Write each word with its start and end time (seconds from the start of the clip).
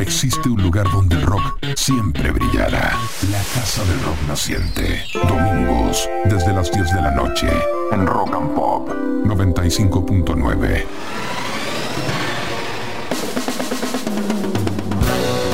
existe 0.00 0.48
un 0.48 0.62
lugar 0.62 0.90
donde 0.90 1.16
el 1.16 1.22
rock 1.22 1.58
siempre 1.76 2.30
brillará. 2.30 2.96
La 3.30 3.42
Casa 3.54 3.84
del 3.84 4.02
Rock 4.02 4.16
Naciente. 4.28 5.04
Domingos, 5.14 6.08
desde 6.24 6.52
las 6.52 6.70
10 6.72 6.94
de 6.94 7.02
la 7.02 7.10
noche, 7.10 7.48
en 7.92 8.06
Rock 8.06 8.34
and 8.34 8.54
Pop 8.54 8.88
95.9. 9.24 10.84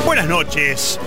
Buenas 0.04 0.28
noches. 0.28 1.00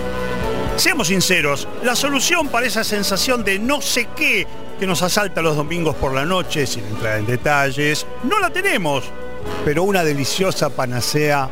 Seamos 0.75 1.07
sinceros, 1.07 1.67
la 1.83 1.95
solución 1.95 2.47
para 2.47 2.67
esa 2.67 2.83
sensación 2.83 3.43
de 3.43 3.59
no 3.59 3.81
sé 3.81 4.07
qué 4.15 4.47
que 4.79 4.87
nos 4.87 5.01
asalta 5.01 5.41
los 5.41 5.57
domingos 5.57 5.95
por 5.95 6.13
la 6.13 6.25
noche, 6.25 6.65
sin 6.65 6.85
entrar 6.85 7.19
en 7.19 7.25
detalles, 7.25 8.05
no 8.23 8.39
la 8.39 8.49
tenemos. 8.49 9.03
Pero 9.65 9.83
una 9.83 10.03
deliciosa 10.03 10.69
panacea 10.69 11.49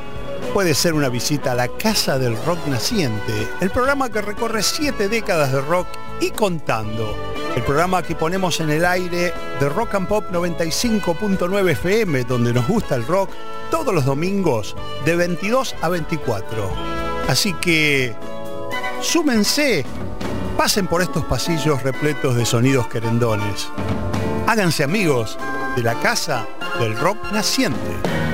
puede 0.53 0.73
ser 0.73 0.93
una 0.93 1.09
visita 1.09 1.51
a 1.51 1.55
la 1.55 1.67
Casa 1.67 2.17
del 2.17 2.35
Rock 2.45 2.67
Naciente, 2.67 3.47
el 3.61 3.69
programa 3.69 4.09
que 4.09 4.21
recorre 4.21 4.63
siete 4.63 5.09
décadas 5.09 5.51
de 5.51 5.61
rock 5.61 5.87
y 6.19 6.31
contando. 6.31 7.15
El 7.55 7.63
programa 7.63 8.03
que 8.03 8.15
ponemos 8.15 8.59
en 8.59 8.69
el 8.69 8.85
aire 8.85 9.33
de 9.59 9.69
Rock 9.69 9.95
and 9.95 10.07
Pop 10.07 10.25
95.9 10.31 11.71
FM, 11.71 12.23
donde 12.23 12.53
nos 12.53 12.67
gusta 12.67 12.95
el 12.95 13.05
rock, 13.05 13.29
todos 13.71 13.93
los 13.93 14.05
domingos 14.05 14.75
de 15.05 15.15
22 15.15 15.75
a 15.81 15.89
24. 15.89 16.71
Así 17.27 17.53
que 17.53 18.15
súmense, 19.01 19.85
pasen 20.57 20.87
por 20.87 21.01
estos 21.01 21.25
pasillos 21.25 21.83
repletos 21.83 22.35
de 22.35 22.45
sonidos 22.45 22.87
querendones. 22.87 23.69
Háganse 24.47 24.83
amigos 24.83 25.37
de 25.75 25.83
la 25.83 25.95
Casa 25.99 26.47
del 26.79 26.97
Rock 26.97 27.31
Naciente. 27.31 28.26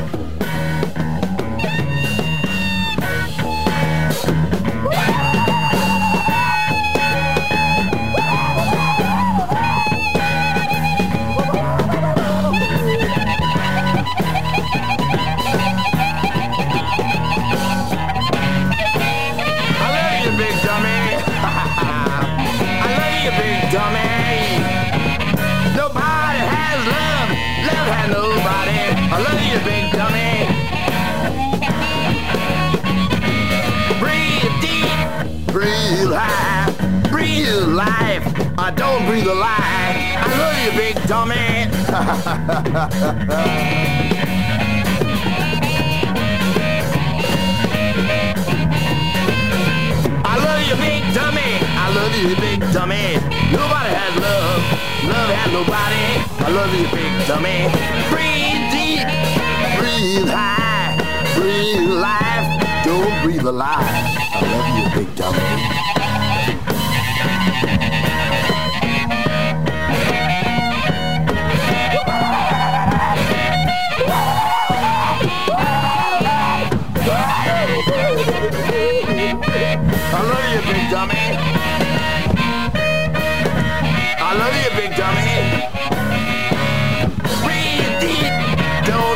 I 41.26 41.29
love 50.35 50.68
you, 50.68 50.76
big 50.76 51.13
dummy. 51.13 51.60
I 51.80 51.93
love 51.96 52.13
you, 52.18 52.35
big 52.35 52.60
dummy. 52.74 53.15
Nobody 53.55 53.93
has 53.96 54.15
love. 54.20 54.63
Love 55.07 55.32
has 55.32 55.52
nobody. 55.54 56.20
I 56.43 56.49
love 56.52 56.74
you, 56.76 56.88
big 56.91 57.13
dummy. 57.26 57.71
Breathe 58.12 58.68
deep. 58.74 59.08
Breathe 59.80 60.27
high. 60.27 60.91
Breathe 61.37 61.90
life. 62.02 62.84
Don't 62.84 63.24
breathe 63.24 63.46
a 63.46 63.52
lie. 63.52 63.80
I 64.34 64.41
love 64.52 64.68
you, 64.78 65.06
big 65.06 65.16
dummy. 65.16 65.72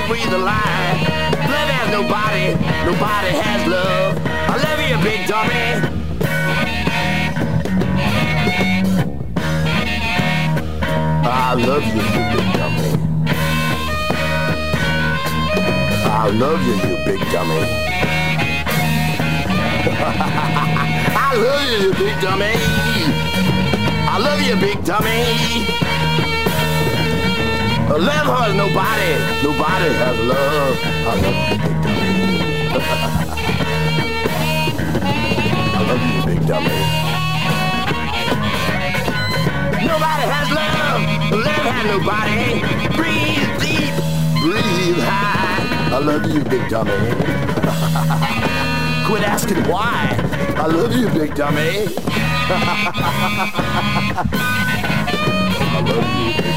Breathe 0.08 0.34
a 0.34 0.38
lie. 0.38 0.94
Love 1.52 1.70
has 1.76 1.92
nobody, 1.92 2.56
nobody 2.88 3.32
has 3.44 3.68
love. 3.68 4.18
I 4.26 4.56
love 4.64 4.80
you, 4.90 4.98
big 5.04 5.28
dummy. 5.28 5.98
I 11.24 11.54
love 11.54 11.84
you, 11.84 12.02
you 12.16 12.24
big 12.34 12.48
dummy. 12.58 12.92
I 16.06 16.30
love 16.30 16.62
you, 16.66 16.76
you 16.76 16.96
big 17.06 17.22
dummy. 17.32 17.62
I 21.20 21.34
love 21.36 21.64
you, 21.70 21.78
you 21.88 21.92
big 21.94 22.16
dummy. 22.22 22.56
I 24.08 24.18
love 24.20 24.42
you, 24.42 24.56
big 24.56 24.84
dummy. 24.86 25.77
Love 27.90 28.28
has 28.28 28.54
nobody, 28.54 29.16
nobody 29.42 29.90
has 29.96 30.18
love. 30.28 30.76
I 31.00 31.02
love 31.16 31.64
you, 31.72 31.80
big 31.86 32.02
dummy. 32.68 34.68
I 35.74 35.76
love 35.88 36.04
you, 36.12 36.20
big 36.26 36.42
dummy. 36.46 36.80
Nobody 39.88 40.26
has 40.28 40.50
love, 40.52 41.02
love 41.32 41.66
has 41.66 41.86
nobody. 41.88 42.60
Breathe 42.98 43.52
deep, 43.62 43.96
breathe 44.44 45.00
high. 45.04 45.96
I 45.96 45.98
love 46.00 46.26
you, 46.26 46.44
big 46.44 46.68
dummy. 46.70 46.92
Quit 49.08 49.24
asking 49.24 49.64
why. 49.70 50.16
I 50.58 50.68
love 50.68 50.94
you, 50.94 51.08
big 51.10 51.34
dummy. 51.36 51.88
I 55.70 55.82
love 55.82 56.08
you, 56.20 56.34
big 56.44 56.57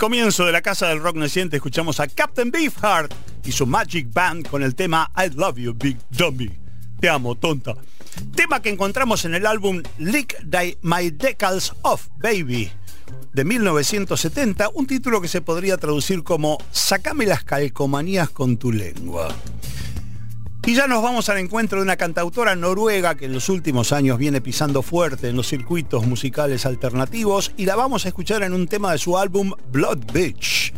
comienzo 0.00 0.46
de 0.46 0.52
la 0.52 0.62
Casa 0.62 0.88
del 0.88 1.02
Rock 1.02 1.16
Naciente 1.16 1.56
escuchamos 1.56 2.00
a 2.00 2.08
Captain 2.08 2.50
Beefheart 2.50 3.12
y 3.44 3.52
su 3.52 3.66
Magic 3.66 4.10
Band 4.10 4.48
con 4.48 4.62
el 4.62 4.74
tema 4.74 5.12
I 5.14 5.28
Love 5.36 5.58
You 5.58 5.74
Big 5.78 5.98
Dummy. 6.08 6.50
Te 6.98 7.10
amo, 7.10 7.34
tonta. 7.34 7.74
Tema 8.34 8.62
que 8.62 8.70
encontramos 8.70 9.26
en 9.26 9.34
el 9.34 9.44
álbum 9.44 9.82
Lick 9.98 10.42
My 10.80 11.10
Decals 11.10 11.74
Off, 11.82 12.08
Baby, 12.16 12.70
de 13.34 13.44
1970, 13.44 14.70
un 14.72 14.86
título 14.86 15.20
que 15.20 15.28
se 15.28 15.42
podría 15.42 15.76
traducir 15.76 16.22
como 16.22 16.56
Sacame 16.72 17.26
las 17.26 17.44
calcomanías 17.44 18.30
con 18.30 18.56
tu 18.56 18.72
lengua. 18.72 19.28
Y 20.70 20.74
ya 20.76 20.86
nos 20.86 21.02
vamos 21.02 21.28
al 21.28 21.38
encuentro 21.38 21.78
de 21.78 21.82
una 21.82 21.96
cantautora 21.96 22.54
noruega 22.54 23.16
que 23.16 23.24
en 23.24 23.32
los 23.32 23.48
últimos 23.48 23.90
años 23.90 24.18
viene 24.18 24.40
pisando 24.40 24.82
fuerte 24.82 25.28
en 25.28 25.34
los 25.34 25.48
circuitos 25.48 26.06
musicales 26.06 26.64
alternativos 26.64 27.50
y 27.56 27.64
la 27.64 27.74
vamos 27.74 28.04
a 28.04 28.08
escuchar 28.10 28.44
en 28.44 28.52
un 28.52 28.68
tema 28.68 28.92
de 28.92 28.98
su 28.98 29.18
álbum 29.18 29.52
Blood 29.72 30.12
Beach 30.12 30.72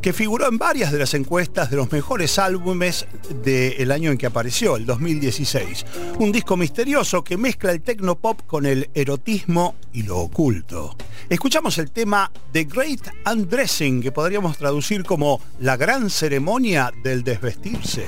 que 0.00 0.12
figuró 0.12 0.48
en 0.48 0.58
varias 0.58 0.92
de 0.92 0.98
las 0.98 1.14
encuestas 1.14 1.70
de 1.70 1.76
los 1.76 1.90
mejores 1.90 2.38
álbumes 2.38 3.06
del 3.42 3.90
año 3.90 4.10
en 4.10 4.18
que 4.18 4.26
apareció, 4.26 4.76
el 4.76 4.86
2016. 4.86 5.86
Un 6.18 6.32
disco 6.32 6.56
misterioso 6.56 7.24
que 7.24 7.36
mezcla 7.36 7.72
el 7.72 7.82
tecnopop 7.82 8.42
con 8.46 8.66
el 8.66 8.90
erotismo 8.94 9.74
y 9.92 10.02
lo 10.02 10.18
oculto. 10.18 10.96
Escuchamos 11.28 11.78
el 11.78 11.90
tema 11.90 12.30
The 12.52 12.64
Great 12.64 13.08
Undressing, 13.30 14.02
que 14.02 14.12
podríamos 14.12 14.56
traducir 14.56 15.04
como 15.04 15.40
la 15.60 15.76
gran 15.76 16.10
ceremonia 16.10 16.92
del 17.02 17.24
desvestirse. 17.24 18.06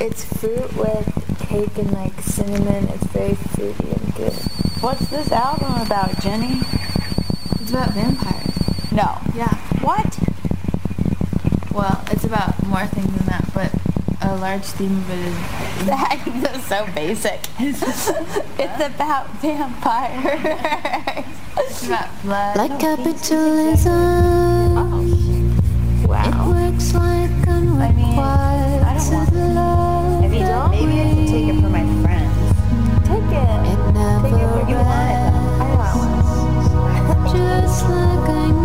It's 0.00 0.24
fruit 0.40 0.72
with 0.76 1.04
cake 1.48 1.78
and 1.78 1.92
like 1.92 2.22
cinnamon. 2.22 2.88
It's 2.94 3.06
very 3.12 3.34
fruity 3.54 3.90
and 3.90 4.14
good. 4.14 4.32
What's 4.80 5.08
this 5.10 5.30
album 5.32 5.74
about, 5.82 6.20
Jenny? 6.22 6.60
It's 7.60 7.70
about 7.70 7.90
vampires. 7.90 8.92
No. 8.92 9.18
Yeah. 9.34 9.54
What? 9.82 10.06
Well, 11.80 12.04
it's 12.10 12.24
about 12.24 12.62
more 12.66 12.86
things 12.88 13.10
than 13.16 13.26
that, 13.28 13.48
but 13.54 13.72
a 14.20 14.36
large 14.36 14.64
theme 14.64 14.98
of 14.98 15.08
it 15.08 15.16
is 15.24 16.42
That's 16.42 16.66
so 16.66 16.86
basic. 16.94 17.40
it's 17.58 18.84
about 18.84 19.30
vampires. 19.40 21.24
it's 21.56 21.86
about 21.86 22.10
blood. 22.20 22.58
Like 22.58 22.72
oh, 22.72 22.78
capitalism, 22.78 23.92
oh, 24.76 25.00
it 26.02 26.06
wow. 26.06 26.50
works 26.50 26.92
like 26.92 27.30
I 27.48 27.92
mean, 27.92 28.18
I 28.18 28.98
don't 28.98 29.08
want 29.08 29.32
unrequited 29.32 29.54
love. 29.54 30.24
If 30.24 30.34
you 30.34 30.40
don't, 30.40 30.70
maybe 30.72 31.00
I 31.00 31.14
should 31.14 31.28
take 31.28 31.48
it 31.48 31.60
for 31.62 31.70
my 31.70 31.84
friends. 32.02 32.36
Take 33.08 33.24
it. 33.24 33.48
It 33.72 33.80
never 33.94 34.28
Take 34.28 34.36
it 34.36 34.48
for 34.52 34.68
you 34.68 34.76
want 34.76 35.08
it 35.08 35.32
though. 35.32 35.64
I 35.64 35.72
want 35.80 35.96
one. 35.96 37.24
Just 37.34 37.88
like 37.88 38.28
I 38.28 38.59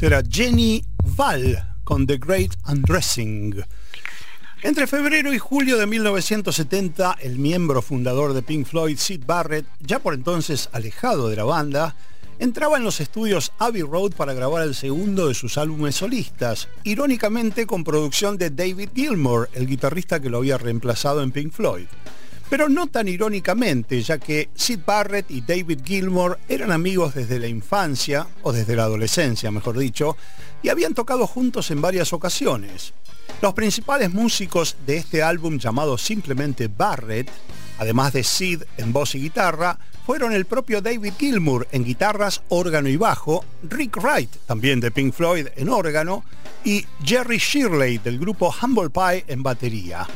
Esto 0.00 0.14
era 0.14 0.22
Jenny 0.26 0.82
Val 1.14 1.76
con 1.84 2.06
The 2.06 2.16
Great 2.16 2.52
Undressing. 2.66 3.62
Entre 4.62 4.86
febrero 4.86 5.34
y 5.34 5.38
julio 5.38 5.76
de 5.76 5.86
1970, 5.86 7.18
el 7.20 7.38
miembro 7.38 7.82
fundador 7.82 8.32
de 8.32 8.40
Pink 8.40 8.66
Floyd, 8.66 8.96
Sid 8.96 9.24
Barrett, 9.26 9.66
ya 9.78 9.98
por 9.98 10.14
entonces 10.14 10.70
alejado 10.72 11.28
de 11.28 11.36
la 11.36 11.44
banda, 11.44 11.96
entraba 12.38 12.78
en 12.78 12.84
los 12.84 13.02
estudios 13.02 13.52
Abbey 13.58 13.82
Road 13.82 14.12
para 14.12 14.32
grabar 14.32 14.62
el 14.62 14.74
segundo 14.74 15.28
de 15.28 15.34
sus 15.34 15.58
álbumes 15.58 15.96
solistas, 15.96 16.68
irónicamente 16.82 17.66
con 17.66 17.84
producción 17.84 18.38
de 18.38 18.48
David 18.48 18.88
Gilmour, 18.94 19.50
el 19.52 19.66
guitarrista 19.66 20.18
que 20.18 20.30
lo 20.30 20.38
había 20.38 20.56
reemplazado 20.56 21.22
en 21.22 21.30
Pink 21.30 21.52
Floyd. 21.52 21.84
Pero 22.50 22.68
no 22.68 22.88
tan 22.88 23.06
irónicamente, 23.06 24.02
ya 24.02 24.18
que 24.18 24.50
Sid 24.54 24.80
Barrett 24.84 25.30
y 25.30 25.40
David 25.40 25.82
Gilmour 25.84 26.38
eran 26.48 26.72
amigos 26.72 27.14
desde 27.14 27.38
la 27.38 27.46
infancia, 27.46 28.26
o 28.42 28.52
desde 28.52 28.74
la 28.74 28.82
adolescencia, 28.82 29.52
mejor 29.52 29.78
dicho, 29.78 30.16
y 30.60 30.68
habían 30.68 30.92
tocado 30.92 31.28
juntos 31.28 31.70
en 31.70 31.80
varias 31.80 32.12
ocasiones. 32.12 32.92
Los 33.40 33.54
principales 33.54 34.12
músicos 34.12 34.76
de 34.84 34.96
este 34.96 35.22
álbum 35.22 35.58
llamado 35.58 35.96
simplemente 35.96 36.68
Barrett, 36.68 37.30
además 37.78 38.12
de 38.12 38.24
Sid 38.24 38.64
en 38.76 38.92
voz 38.92 39.14
y 39.14 39.20
guitarra, 39.20 39.78
fueron 40.04 40.32
el 40.32 40.44
propio 40.44 40.82
David 40.82 41.12
Gilmour 41.16 41.68
en 41.70 41.84
guitarras, 41.84 42.42
órgano 42.48 42.88
y 42.88 42.96
bajo, 42.96 43.44
Rick 43.62 43.96
Wright, 43.98 44.30
también 44.46 44.80
de 44.80 44.90
Pink 44.90 45.14
Floyd, 45.14 45.46
en 45.54 45.68
órgano, 45.68 46.24
y 46.64 46.84
Jerry 47.04 47.38
Shirley 47.38 47.98
del 47.98 48.18
grupo 48.18 48.52
Humble 48.60 48.90
Pie 48.90 49.24
en 49.28 49.44
batería. 49.44 50.06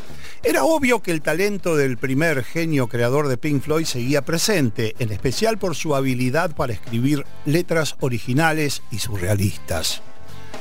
Era 0.47 0.65
obvio 0.65 1.01
que 1.01 1.11
el 1.11 1.23
talento 1.23 1.75
del 1.75 1.97
primer 1.97 2.45
genio 2.45 2.87
creador 2.87 3.29
de 3.29 3.39
Pink 3.39 3.63
Floyd 3.63 3.87
seguía 3.87 4.27
presente, 4.27 4.95
en 4.99 5.11
especial 5.11 5.57
por 5.57 5.75
su 5.75 5.95
habilidad 5.95 6.55
para 6.55 6.75
escribir 6.75 7.25
letras 7.47 7.97
originales 8.01 8.83
y 8.91 8.99
surrealistas. 8.99 10.03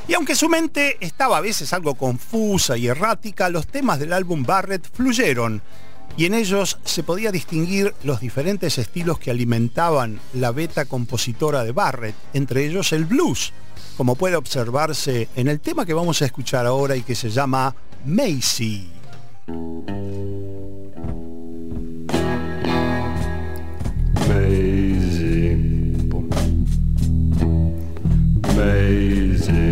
Y 0.08 0.14
aunque 0.14 0.36
su 0.36 0.48
mente 0.48 0.96
estaba 1.02 1.38
a 1.38 1.42
veces 1.42 1.74
algo 1.74 1.96
confusa 1.96 2.78
y 2.78 2.88
errática, 2.88 3.50
los 3.50 3.68
temas 3.68 4.00
del 4.00 4.14
álbum 4.14 4.44
Barrett 4.44 4.90
fluyeron 4.90 5.62
y 6.16 6.28
en 6.28 6.34
ellos 6.34 6.80
se 6.86 7.04
podía 7.04 7.34
distinguir 7.34 7.94
los 8.04 8.22
diferentes 8.22 8.78
estilos 8.78 9.20
que 9.20 9.32
alimentaban 9.32 10.22
la 10.34 10.52
beta 10.52 10.86
compositora 10.86 11.66
de 11.66 11.74
Barrett, 11.74 12.16
entre 12.34 12.66
ellos 12.66 12.94
el 12.94 13.04
blues, 13.04 13.52
como 13.98 14.16
puede 14.16 14.38
observarse 14.38 15.28
en 15.36 15.50
el 15.50 15.60
tema 15.60 15.86
que 15.86 15.94
vamos 15.94 16.22
a 16.22 16.26
escuchar 16.26 16.66
ahora 16.66 16.96
y 16.96 17.02
que 17.02 17.16
se 17.16 17.30
llama 17.30 17.76
Macy. 18.06 18.93
Amazing. 19.46 19.84
Amazing. 28.46 29.63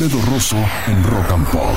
Alfredo 0.00 0.24
Rosso 0.30 0.56
en 0.86 1.02
Rock 1.02 1.32
and 1.32 1.50
Pop. 1.50 1.67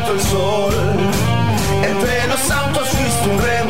el 0.00 0.20
sol. 0.20 0.74
Entre 1.82 2.26
los 2.26 2.50
autos 2.50 2.88
fuiste 2.88 3.28
un 3.28 3.42
rey. 3.42 3.61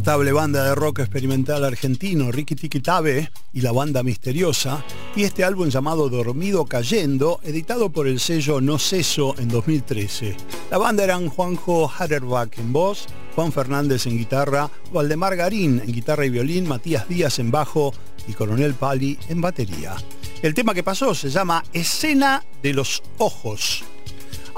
Notable 0.00 0.32
banda 0.32 0.64
de 0.64 0.74
rock 0.74 1.00
experimental 1.00 1.62
argentino, 1.62 2.32
Ricky 2.32 2.54
Tiki 2.54 2.80
Tabe 2.80 3.30
y 3.52 3.60
la 3.60 3.70
banda 3.70 4.02
Misteriosa, 4.02 4.82
y 5.14 5.24
este 5.24 5.44
álbum 5.44 5.68
llamado 5.68 6.08
Dormido 6.08 6.64
Cayendo, 6.64 7.38
editado 7.42 7.90
por 7.90 8.08
el 8.08 8.18
sello 8.18 8.62
No 8.62 8.78
Ceso 8.78 9.34
en 9.38 9.48
2013. 9.48 10.38
La 10.70 10.78
banda 10.78 11.04
eran 11.04 11.28
Juanjo 11.28 11.92
Haderbach 11.98 12.58
en 12.58 12.72
voz, 12.72 13.08
Juan 13.34 13.52
Fernández 13.52 14.06
en 14.06 14.16
guitarra, 14.16 14.70
Valdemar 14.90 15.36
Garín 15.36 15.82
en 15.84 15.92
guitarra 15.92 16.24
y 16.24 16.30
violín, 16.30 16.66
Matías 16.66 17.06
Díaz 17.06 17.38
en 17.38 17.50
bajo 17.50 17.92
y 18.26 18.32
Coronel 18.32 18.72
Pali 18.72 19.18
en 19.28 19.42
batería. 19.42 19.96
El 20.40 20.54
tema 20.54 20.72
que 20.72 20.82
pasó 20.82 21.14
se 21.14 21.28
llama 21.28 21.62
Escena 21.74 22.42
de 22.62 22.72
los 22.72 23.02
Ojos. 23.18 23.84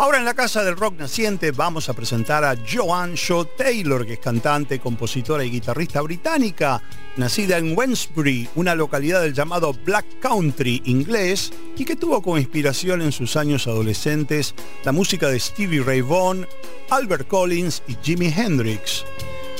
Ahora 0.02 0.18
en 0.18 0.24
la 0.24 0.34
Casa 0.34 0.64
del 0.64 0.76
Rock 0.76 0.98
Naciente 0.98 1.52
vamos 1.52 1.88
a 1.88 1.94
presentar 1.94 2.42
a 2.42 2.56
Joanne 2.68 3.14
Shaw 3.14 3.44
Taylor, 3.56 4.04
que 4.04 4.14
es 4.14 4.18
cantante, 4.18 4.80
compositora 4.80 5.44
y 5.44 5.50
guitarrista 5.50 6.00
británica, 6.00 6.82
nacida 7.16 7.56
en 7.56 7.78
Wensbury, 7.78 8.48
una 8.56 8.74
localidad 8.74 9.22
del 9.22 9.32
llamado 9.32 9.72
Black 9.72 10.18
Country 10.18 10.82
inglés, 10.86 11.52
y 11.76 11.84
que 11.84 11.94
tuvo 11.94 12.20
como 12.20 12.36
inspiración 12.36 13.00
en 13.00 13.12
sus 13.12 13.36
años 13.36 13.68
adolescentes 13.68 14.56
la 14.82 14.90
música 14.90 15.28
de 15.28 15.38
Stevie 15.38 15.84
Ray 15.84 16.00
Vaughan, 16.00 16.48
Albert 16.90 17.28
Collins 17.28 17.84
y 17.86 17.96
Jimi 18.02 18.26
Hendrix. 18.26 19.04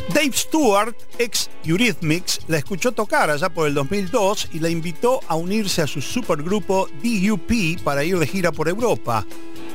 Dave 0.09 0.33
Stewart, 0.33 0.97
ex 1.19 1.49
Eurythmics, 1.65 2.41
la 2.49 2.59
escuchó 2.59 2.91
tocar 2.91 3.31
allá 3.31 3.49
por 3.49 3.69
el 3.69 3.75
2002 3.75 4.49
y 4.53 4.59
la 4.59 4.69
invitó 4.69 5.21
a 5.29 5.37
unirse 5.37 5.81
a 5.83 5.87
su 5.87 6.03
supergrupo 6.03 6.89
DUP 7.01 7.81
para 7.85 8.03
ir 8.03 8.19
de 8.19 8.27
gira 8.27 8.51
por 8.51 8.69
Europa. 8.69 9.25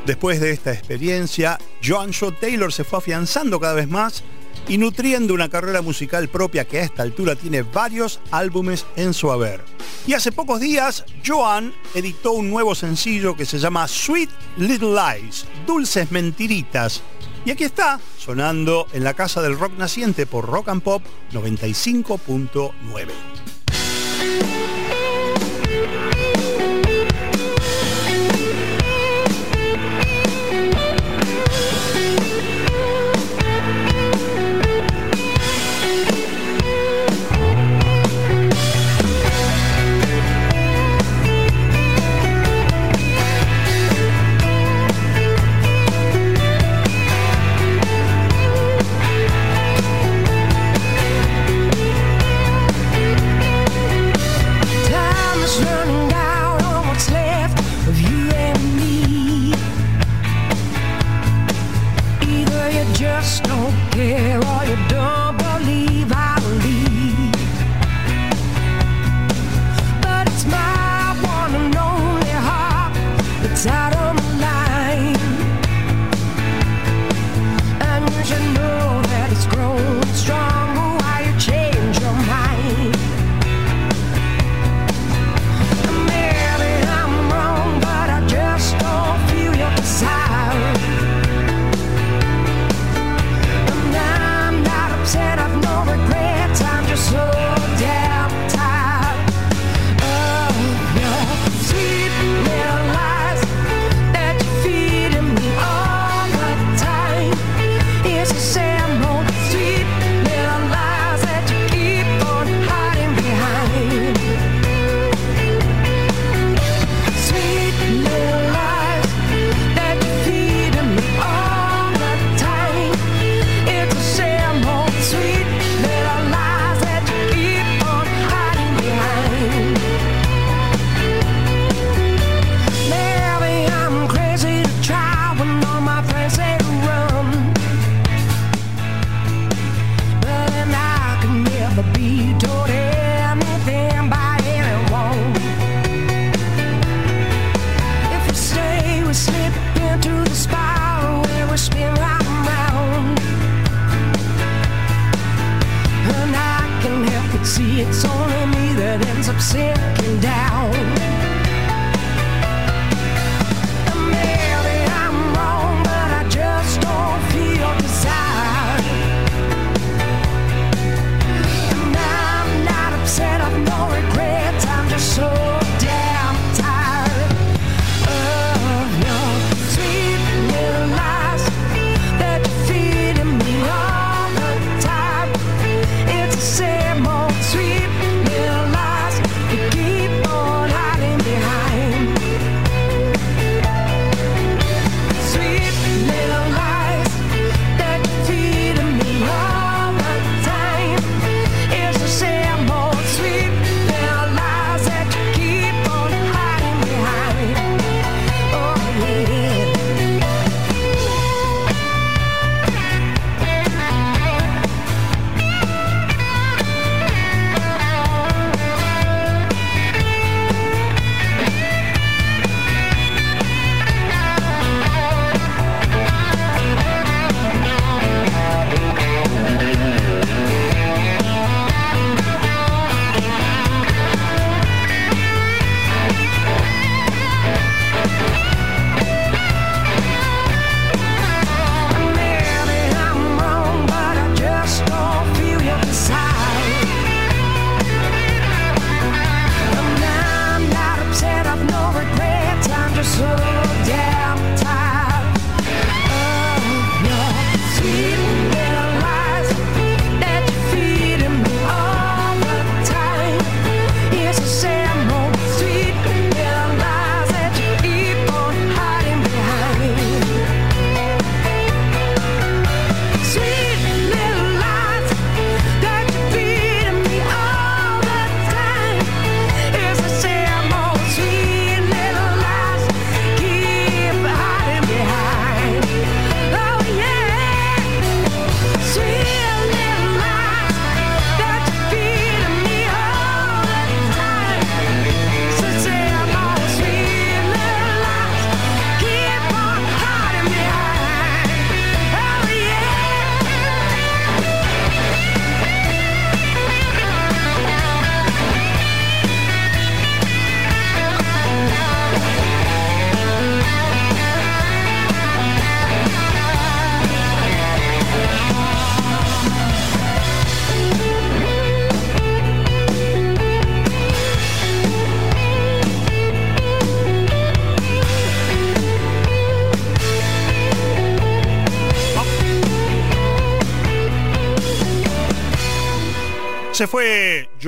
Después 0.07 0.39
de 0.39 0.51
esta 0.51 0.71
experiencia, 0.71 1.59
Joan 1.83 2.11
Shaw 2.11 2.31
Taylor 2.31 2.71
se 2.71 2.85
fue 2.85 2.99
afianzando 2.99 3.59
cada 3.59 3.73
vez 3.73 3.89
más 3.89 4.23
y 4.69 4.77
nutriendo 4.77 5.33
una 5.33 5.49
carrera 5.49 5.81
musical 5.81 6.29
propia 6.29 6.63
que 6.65 6.79
a 6.79 6.83
esta 6.83 7.03
altura 7.03 7.35
tiene 7.35 7.63
varios 7.63 8.21
álbumes 8.31 8.85
en 8.95 9.13
su 9.13 9.29
haber. 9.29 9.65
Y 10.07 10.13
hace 10.13 10.31
pocos 10.31 10.61
días, 10.61 11.03
Joan 11.25 11.73
editó 11.93 12.31
un 12.31 12.49
nuevo 12.49 12.73
sencillo 12.73 13.35
que 13.35 13.45
se 13.45 13.59
llama 13.59 13.85
Sweet 13.85 14.29
Little 14.55 14.95
Lies, 14.95 15.45
Dulces 15.65 16.09
Mentiritas. 16.09 17.01
Y 17.43 17.51
aquí 17.51 17.65
está, 17.65 17.99
sonando 18.17 18.87
en 18.93 19.03
la 19.03 19.13
Casa 19.13 19.41
del 19.41 19.59
Rock 19.59 19.73
Naciente 19.77 20.25
por 20.25 20.45
Rock 20.45 20.69
and 20.69 20.83
Pop 20.83 21.03
95.9. 21.33 22.71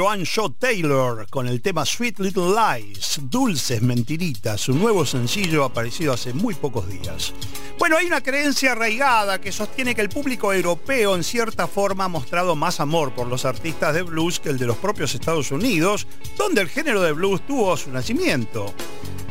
Joan 0.10 0.24
Shaw 0.24 0.50
Taylor 0.58 1.28
con 1.30 1.48
el 1.48 1.62
tema 1.62 1.86
Sweet 1.86 2.17
Little 2.17 2.56
Lies, 2.56 3.19
Dulces 3.22 3.84
Mentiritas, 3.84 4.60
su 4.60 4.74
nuevo 4.74 5.06
sencillo 5.06 5.63
aparecido 5.63 6.13
hace 6.13 6.34
muy 6.34 6.56
pocos 6.56 6.89
días. 6.89 7.32
Bueno, 7.78 7.95
hay 7.95 8.08
una 8.08 8.24
creencia 8.24 8.72
arraigada 8.72 9.39
que 9.39 9.52
sostiene 9.52 9.93
que 9.93 10.02
el 10.02 10.10
público 10.10 10.52
europeo 10.52 11.15
en 11.15 11.24
cierta 11.24 11.67
forma 11.67 12.06
ha 12.06 12.08
mostrado 12.08 12.56
más 12.56 12.80
amor 12.80 13.13
por 13.13 13.28
los 13.28 13.45
artistas 13.45 13.93
de 13.93 14.02
blues 14.02 14.39
que 14.39 14.50
el 14.50 14.58
de 14.58 14.65
los 14.65 14.78
propios 14.78 15.13
Estados 15.13 15.52
Unidos, 15.52 16.08
donde 16.39 16.62
el 16.62 16.69
género 16.69 17.04
de 17.04 17.12
blues 17.12 17.45
tuvo 17.45 17.78
su 17.78 17.91
nacimiento. 17.91 18.74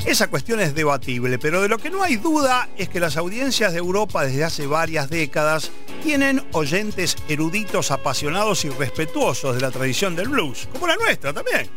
Esa 0.09 0.29
cuestión 0.29 0.59
es 0.61 0.75
debatible, 0.75 1.39
pero 1.39 1.61
de 1.61 1.69
lo 1.69 1.77
que 1.77 1.91
no 1.91 2.03
hay 2.03 2.17
duda 2.17 2.71
es 2.79 2.89
que 2.89 2.99
las 2.99 3.19
audiencias 3.19 3.75
de 3.75 3.79
Europa 3.79 4.25
desde 4.25 4.43
hace 4.43 4.67
varias 4.67 5.11
décadas 5.11 5.71
tienen 6.03 6.43
oyentes 6.53 7.15
eruditos, 7.29 7.91
apasionados 7.91 8.65
y 8.65 8.71
respetuosos 8.71 9.55
de 9.55 9.61
la 9.61 9.71
tradición 9.71 10.17
del 10.17 10.31
blues, 10.31 10.67
como 10.73 10.87
la 10.87 10.97
nuestra 10.97 11.35
también. 11.35 11.69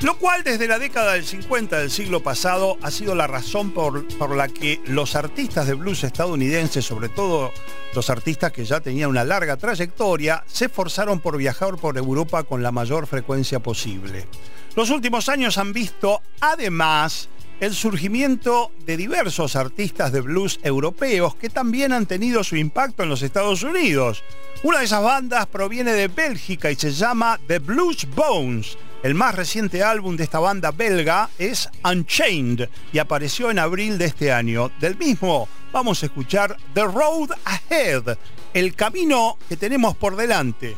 Lo 0.00 0.16
cual 0.16 0.44
desde 0.44 0.68
la 0.68 0.78
década 0.78 1.14
del 1.14 1.24
50 1.24 1.80
del 1.80 1.90
siglo 1.90 2.22
pasado 2.22 2.78
ha 2.82 2.90
sido 2.92 3.16
la 3.16 3.26
razón 3.26 3.72
por, 3.72 4.06
por, 4.16 4.36
la 4.36 4.46
que 4.46 4.80
los 4.86 5.16
artistas 5.16 5.66
de 5.66 5.74
blues 5.74 6.04
estadounidenses, 6.04 6.84
sobre 6.84 7.08
todo 7.08 7.52
los 7.94 8.08
artistas 8.08 8.52
que 8.52 8.64
ya 8.64 8.80
tenían 8.80 9.10
una 9.10 9.24
larga 9.24 9.56
trayectoria, 9.56 10.44
se 10.46 10.66
esforzaron 10.66 11.18
por 11.18 11.36
viajar 11.36 11.76
por 11.78 11.98
Europa 11.98 12.44
con 12.44 12.62
la 12.62 12.70
mayor 12.70 13.08
frecuencia 13.08 13.58
posible. 13.58 14.28
Los 14.76 14.90
últimos 14.90 15.28
años 15.28 15.58
han 15.58 15.72
visto, 15.72 16.22
además, 16.40 17.28
el 17.58 17.74
surgimiento 17.74 18.70
de 18.86 18.96
diversos 18.96 19.56
artistas 19.56 20.12
de 20.12 20.20
blues 20.20 20.60
europeos 20.62 21.34
que 21.34 21.50
también 21.50 21.92
han 21.92 22.06
tenido 22.06 22.44
su 22.44 22.54
impacto 22.54 23.02
en 23.02 23.08
los 23.08 23.22
Estados 23.22 23.64
Unidos. 23.64 24.22
Una 24.64 24.80
de 24.80 24.86
esas 24.86 25.04
bandas 25.04 25.46
proviene 25.46 25.92
de 25.92 26.08
Bélgica 26.08 26.68
y 26.68 26.74
se 26.74 26.90
llama 26.90 27.38
The 27.46 27.60
Blues 27.60 28.08
Bones. 28.16 28.76
El 29.04 29.14
más 29.14 29.36
reciente 29.36 29.84
álbum 29.84 30.16
de 30.16 30.24
esta 30.24 30.40
banda 30.40 30.72
belga 30.72 31.30
es 31.38 31.68
Unchained 31.84 32.68
y 32.92 32.98
apareció 32.98 33.52
en 33.52 33.60
abril 33.60 33.98
de 33.98 34.06
este 34.06 34.32
año. 34.32 34.72
Del 34.80 34.98
mismo 34.98 35.48
vamos 35.72 36.02
a 36.02 36.06
escuchar 36.06 36.56
The 36.74 36.82
Road 36.82 37.30
Ahead, 37.44 38.18
el 38.52 38.74
camino 38.74 39.38
que 39.48 39.56
tenemos 39.56 39.96
por 39.96 40.16
delante. 40.16 40.76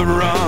The 0.00 0.06
run. 0.06 0.39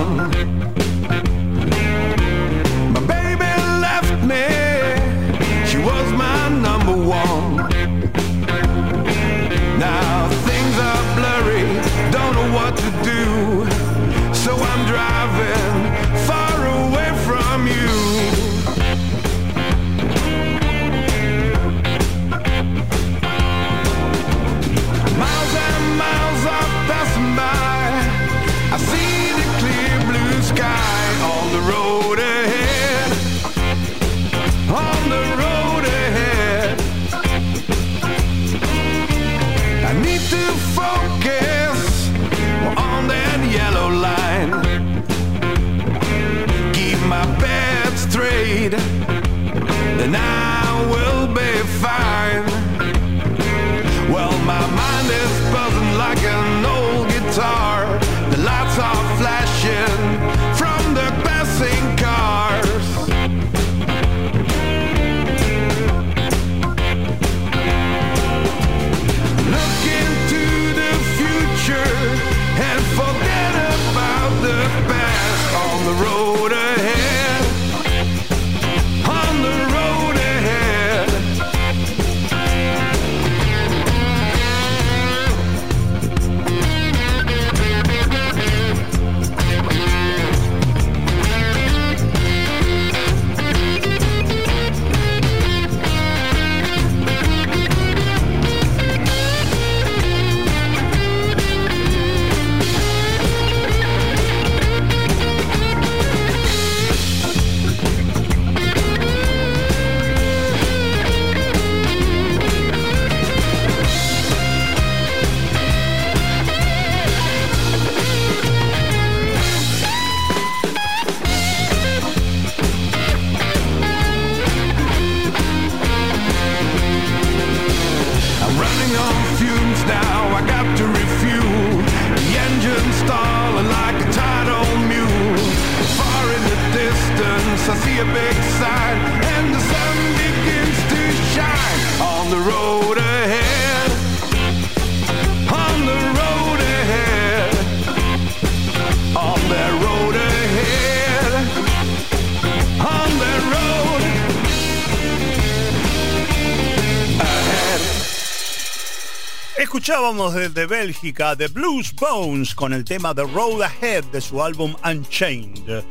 Escuchábamos 160.13 160.35
desde 160.35 160.67
Bélgica 160.67 161.35
The 161.35 161.49
Blues 161.49 161.95
Bones 161.95 162.55
con 162.55 162.75
el 162.75 162.85
tema 162.85 163.15
The 163.15 163.23
Road 163.23 163.63
Ahead 163.63 164.05
de 164.13 164.21
su 164.21 164.43
álbum 164.43 164.75
Unchained. 164.85 165.83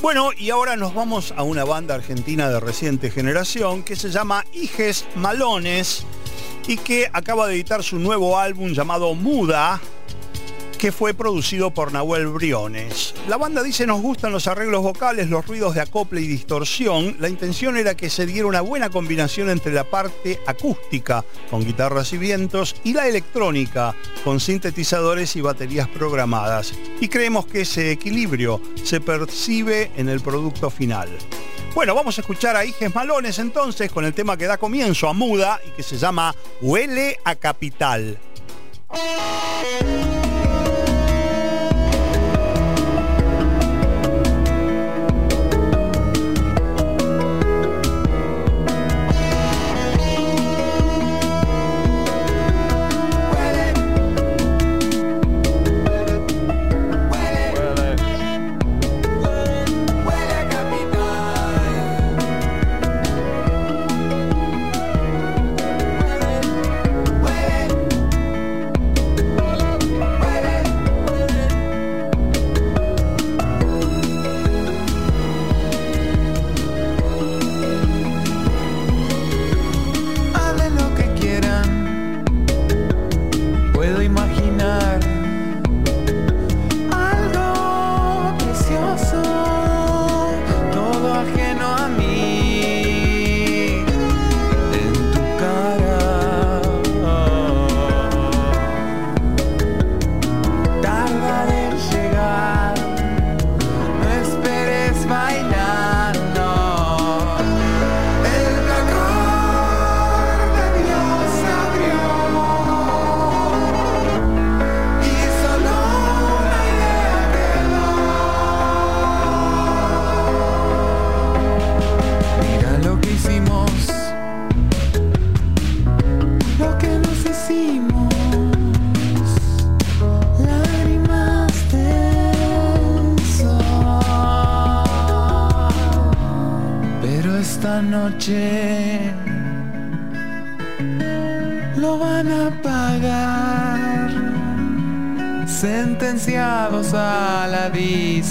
Bueno, 0.00 0.30
y 0.38 0.50
ahora 0.50 0.76
nos 0.76 0.94
vamos 0.94 1.34
a 1.36 1.42
una 1.42 1.64
banda 1.64 1.96
argentina 1.96 2.48
de 2.48 2.60
reciente 2.60 3.10
generación 3.10 3.82
que 3.82 3.96
se 3.96 4.10
llama 4.10 4.44
Hijes 4.52 5.04
Malones 5.16 6.06
y 6.68 6.76
que 6.76 7.10
acaba 7.12 7.48
de 7.48 7.54
editar 7.54 7.82
su 7.82 7.98
nuevo 7.98 8.38
álbum 8.38 8.70
llamado 8.72 9.14
Muda, 9.14 9.80
que 10.76 10.92
fue 10.92 11.14
producido 11.14 11.70
por 11.70 11.92
Nahuel 11.92 12.26
Briones. 12.28 13.14
La 13.28 13.36
banda 13.36 13.62
dice 13.62 13.86
nos 13.86 14.00
gustan 14.02 14.32
los 14.32 14.46
arreglos 14.46 14.82
vocales, 14.82 15.28
los 15.28 15.46
ruidos 15.46 15.74
de 15.74 15.80
acople 15.80 16.20
y 16.20 16.26
distorsión. 16.26 17.16
La 17.18 17.28
intención 17.28 17.76
era 17.76 17.94
que 17.94 18.10
se 18.10 18.26
diera 18.26 18.46
una 18.46 18.60
buena 18.60 18.90
combinación 18.90 19.50
entre 19.50 19.72
la 19.72 19.84
parte 19.84 20.40
acústica, 20.46 21.24
con 21.50 21.64
guitarras 21.64 22.12
y 22.12 22.18
vientos, 22.18 22.76
y 22.84 22.92
la 22.92 23.08
electrónica, 23.08 23.94
con 24.24 24.40
sintetizadores 24.40 25.34
y 25.36 25.40
baterías 25.40 25.88
programadas. 25.88 26.74
Y 27.00 27.08
creemos 27.08 27.46
que 27.46 27.62
ese 27.62 27.90
equilibrio 27.90 28.60
se 28.82 29.00
percibe 29.00 29.90
en 29.96 30.08
el 30.08 30.20
producto 30.20 30.70
final. 30.70 31.08
Bueno, 31.74 31.94
vamos 31.94 32.16
a 32.16 32.22
escuchar 32.22 32.56
a 32.56 32.64
Iges 32.64 32.94
Malones 32.94 33.38
entonces 33.38 33.92
con 33.92 34.04
el 34.06 34.14
tema 34.14 34.38
que 34.38 34.46
da 34.46 34.56
comienzo 34.56 35.08
a 35.08 35.12
Muda 35.12 35.60
y 35.66 35.70
que 35.72 35.82
se 35.82 35.98
llama 35.98 36.34
Huele 36.62 37.18
a 37.22 37.34
Capital. 37.34 38.18
Música 38.88 40.75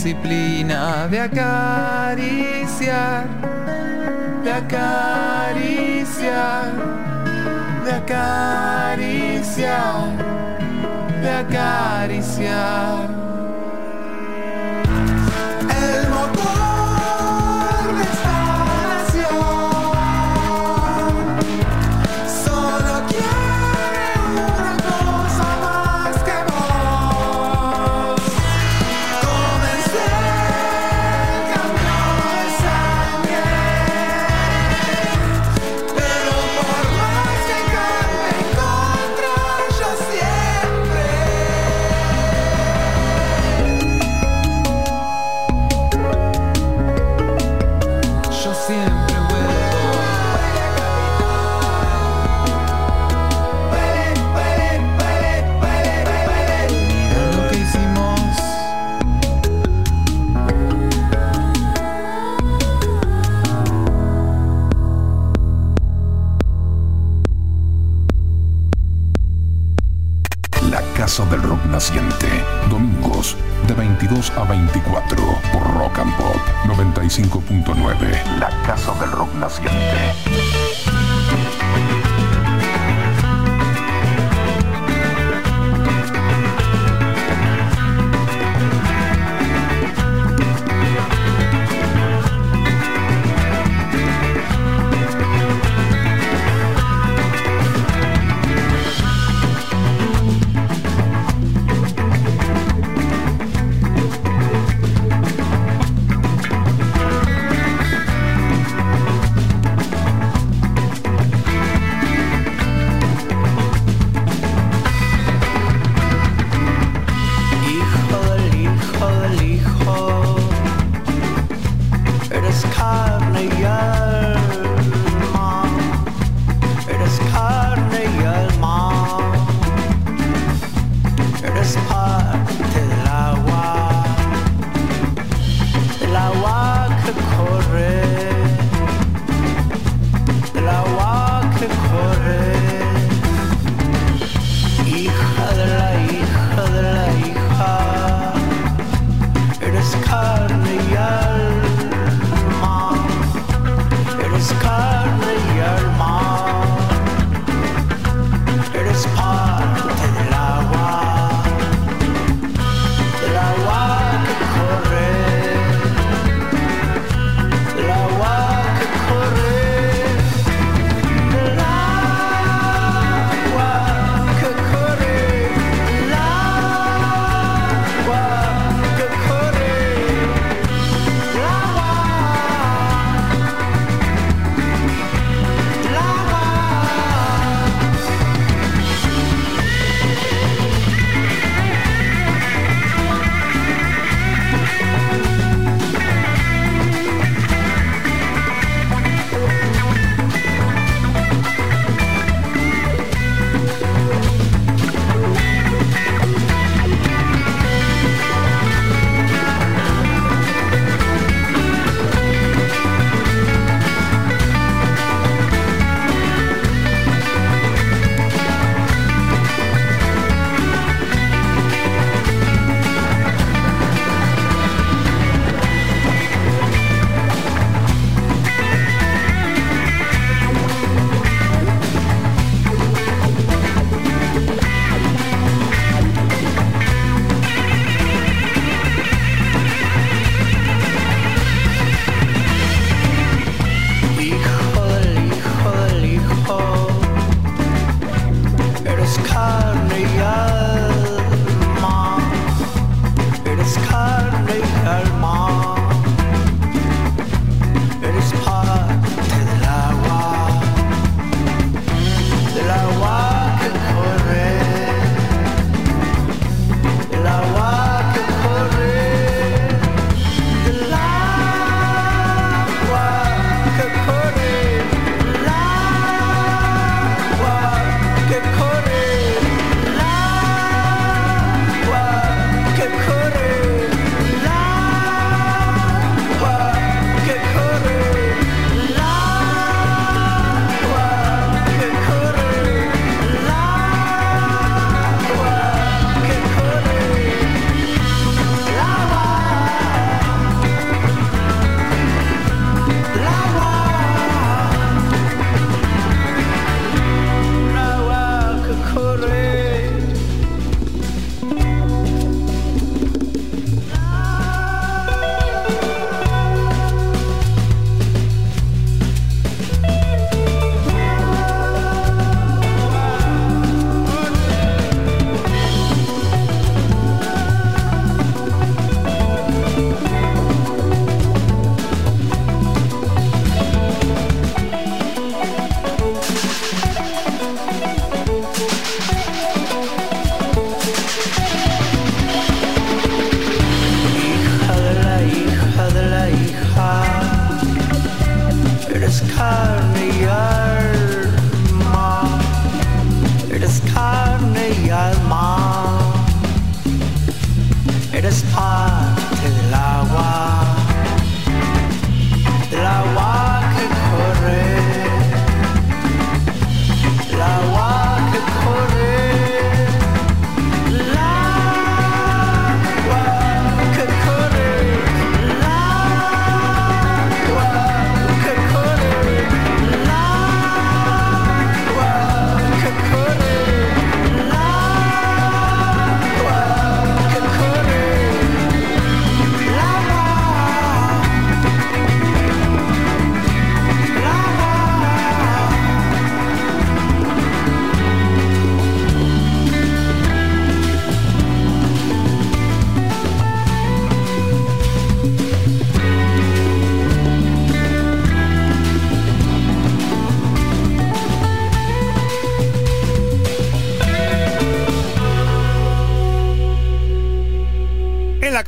simply 0.05 0.44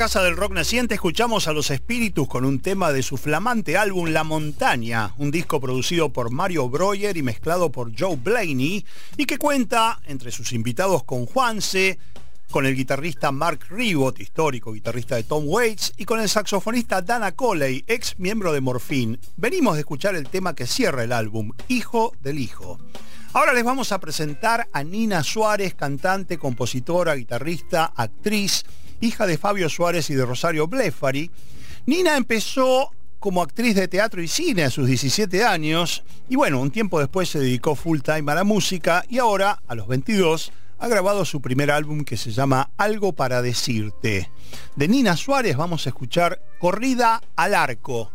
Casa 0.07 0.23
del 0.23 0.37
Rock 0.37 0.53
Naciente 0.53 0.95
escuchamos 0.95 1.49
a 1.49 1.51
los 1.51 1.69
Espíritus 1.69 2.29
con 2.29 2.45
un 2.45 2.61
tema 2.61 2.93
de 2.93 3.03
su 3.03 3.17
flamante 3.17 3.75
álbum 3.75 4.07
La 4.07 4.23
Montaña, 4.23 5.13
un 5.17 5.31
disco 5.31 5.59
producido 5.59 6.13
por 6.13 6.31
Mario 6.31 6.69
Breuer 6.69 7.17
y 7.17 7.23
mezclado 7.23 7.73
por 7.73 7.91
Joe 7.93 8.15
Blaney 8.15 8.85
y 9.17 9.25
que 9.25 9.37
cuenta 9.37 9.99
entre 10.05 10.31
sus 10.31 10.53
invitados 10.53 11.03
con 11.03 11.25
Juanse, 11.25 11.99
con 12.49 12.65
el 12.65 12.77
guitarrista 12.77 13.33
Mark 13.33 13.65
Ribot, 13.69 14.17
histórico 14.21 14.71
guitarrista 14.71 15.17
de 15.17 15.23
Tom 15.23 15.43
Waits, 15.45 15.91
y 15.97 16.05
con 16.05 16.21
el 16.21 16.29
saxofonista 16.29 17.01
Dana 17.01 17.33
Coley, 17.33 17.83
ex 17.85 18.17
miembro 18.17 18.53
de 18.53 18.61
Morphine. 18.61 19.19
Venimos 19.35 19.73
de 19.73 19.81
escuchar 19.81 20.15
el 20.15 20.29
tema 20.29 20.55
que 20.55 20.67
cierra 20.67 21.03
el 21.03 21.11
álbum, 21.11 21.51
Hijo 21.67 22.13
del 22.21 22.39
Hijo. 22.39 22.79
Ahora 23.33 23.51
les 23.51 23.65
vamos 23.65 23.91
a 23.91 23.99
presentar 23.99 24.69
a 24.71 24.83
Nina 24.85 25.21
Suárez, 25.21 25.75
cantante, 25.75 26.37
compositora, 26.37 27.13
guitarrista, 27.15 27.91
actriz, 27.93 28.63
hija 29.01 29.27
de 29.27 29.37
Fabio 29.37 29.69
Suárez 29.69 30.09
y 30.09 30.15
de 30.15 30.25
Rosario 30.25 30.67
Blefari. 30.67 31.31
Nina 31.85 32.17
empezó 32.17 32.91
como 33.19 33.41
actriz 33.41 33.75
de 33.75 33.87
teatro 33.87 34.21
y 34.21 34.27
cine 34.27 34.63
a 34.63 34.69
sus 34.69 34.87
17 34.87 35.43
años 35.43 36.03
y 36.29 36.35
bueno, 36.35 36.61
un 36.61 36.71
tiempo 36.71 36.99
después 36.99 37.29
se 37.29 37.39
dedicó 37.39 37.75
full 37.75 37.99
time 37.99 38.31
a 38.31 38.35
la 38.35 38.43
música 38.43 39.03
y 39.09 39.17
ahora, 39.17 39.61
a 39.67 39.75
los 39.75 39.87
22, 39.87 40.51
ha 40.79 40.87
grabado 40.87 41.25
su 41.25 41.41
primer 41.41 41.71
álbum 41.71 42.03
que 42.03 42.17
se 42.17 42.31
llama 42.31 42.69
Algo 42.77 43.13
para 43.13 43.41
decirte. 43.41 44.29
De 44.75 44.87
Nina 44.87 45.17
Suárez 45.17 45.57
vamos 45.57 45.85
a 45.85 45.89
escuchar 45.89 46.41
Corrida 46.59 47.21
al 47.35 47.55
Arco. 47.55 48.11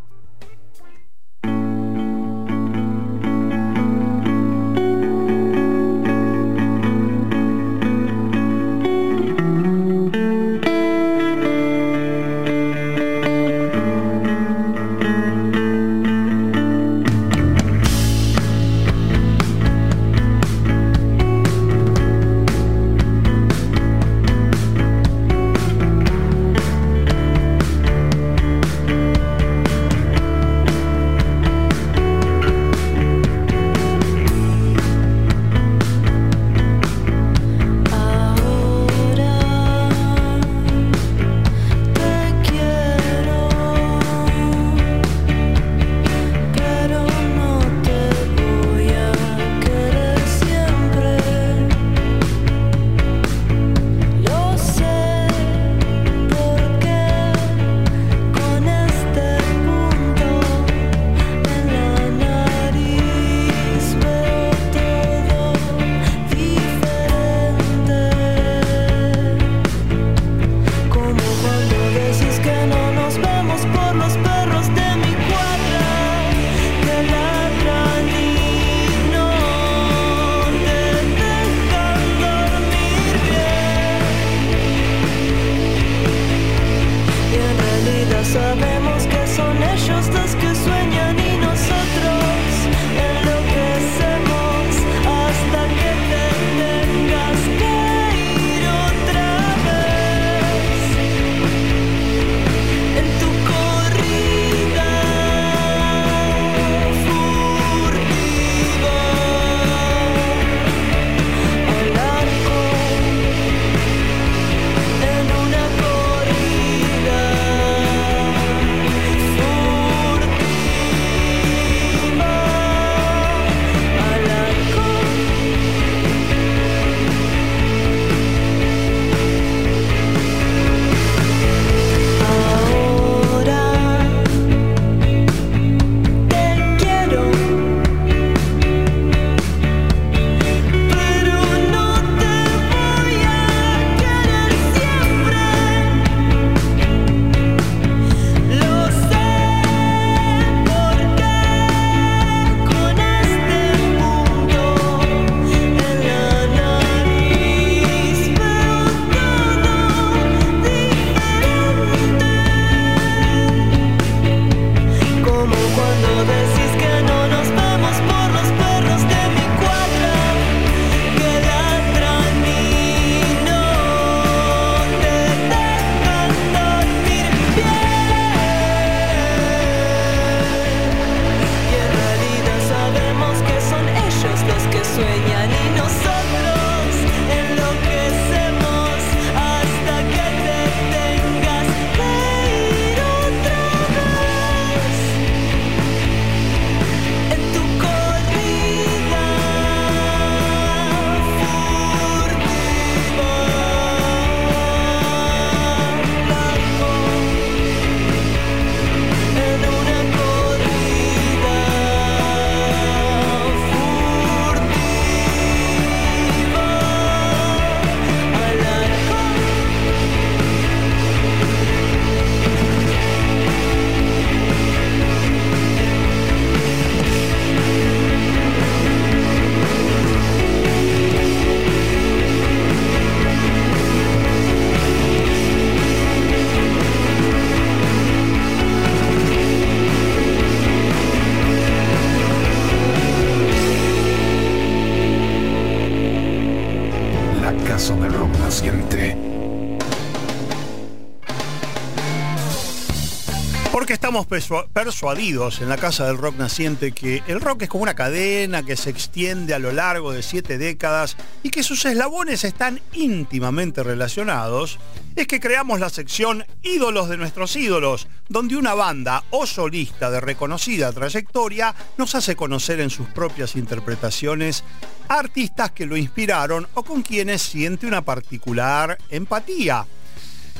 Persuadidos 254.26 255.60
en 255.60 255.68
la 255.68 255.76
Casa 255.76 256.06
del 256.06 256.18
Rock 256.18 256.36
Naciente 256.36 256.92
que 256.92 257.22
el 257.26 257.40
rock 257.40 257.62
es 257.62 257.68
como 257.68 257.82
una 257.82 257.94
cadena 257.94 258.62
que 258.62 258.76
se 258.76 258.90
extiende 258.90 259.54
a 259.54 259.58
lo 259.58 259.72
largo 259.72 260.12
de 260.12 260.22
siete 260.22 260.58
décadas 260.58 261.16
y 261.42 261.50
que 261.50 261.62
sus 261.62 261.84
eslabones 261.84 262.44
están 262.44 262.80
íntimamente 262.92 263.82
relacionados, 263.82 264.78
es 265.16 265.26
que 265.26 265.40
creamos 265.40 265.80
la 265.80 265.90
sección 265.90 266.44
Ídolos 266.62 267.08
de 267.08 267.16
nuestros 267.16 267.56
ídolos, 267.56 268.06
donde 268.28 268.56
una 268.56 268.74
banda 268.74 269.24
o 269.30 269.46
solista 269.46 270.10
de 270.10 270.20
reconocida 270.20 270.92
trayectoria 270.92 271.74
nos 271.98 272.14
hace 272.14 272.36
conocer 272.36 272.80
en 272.80 272.90
sus 272.90 273.08
propias 273.08 273.56
interpretaciones 273.56 274.64
a 275.08 275.18
artistas 275.18 275.72
que 275.72 275.86
lo 275.86 275.96
inspiraron 275.96 276.66
o 276.74 276.82
con 276.82 277.02
quienes 277.02 277.42
siente 277.42 277.86
una 277.86 278.02
particular 278.02 278.96
empatía. 279.10 279.86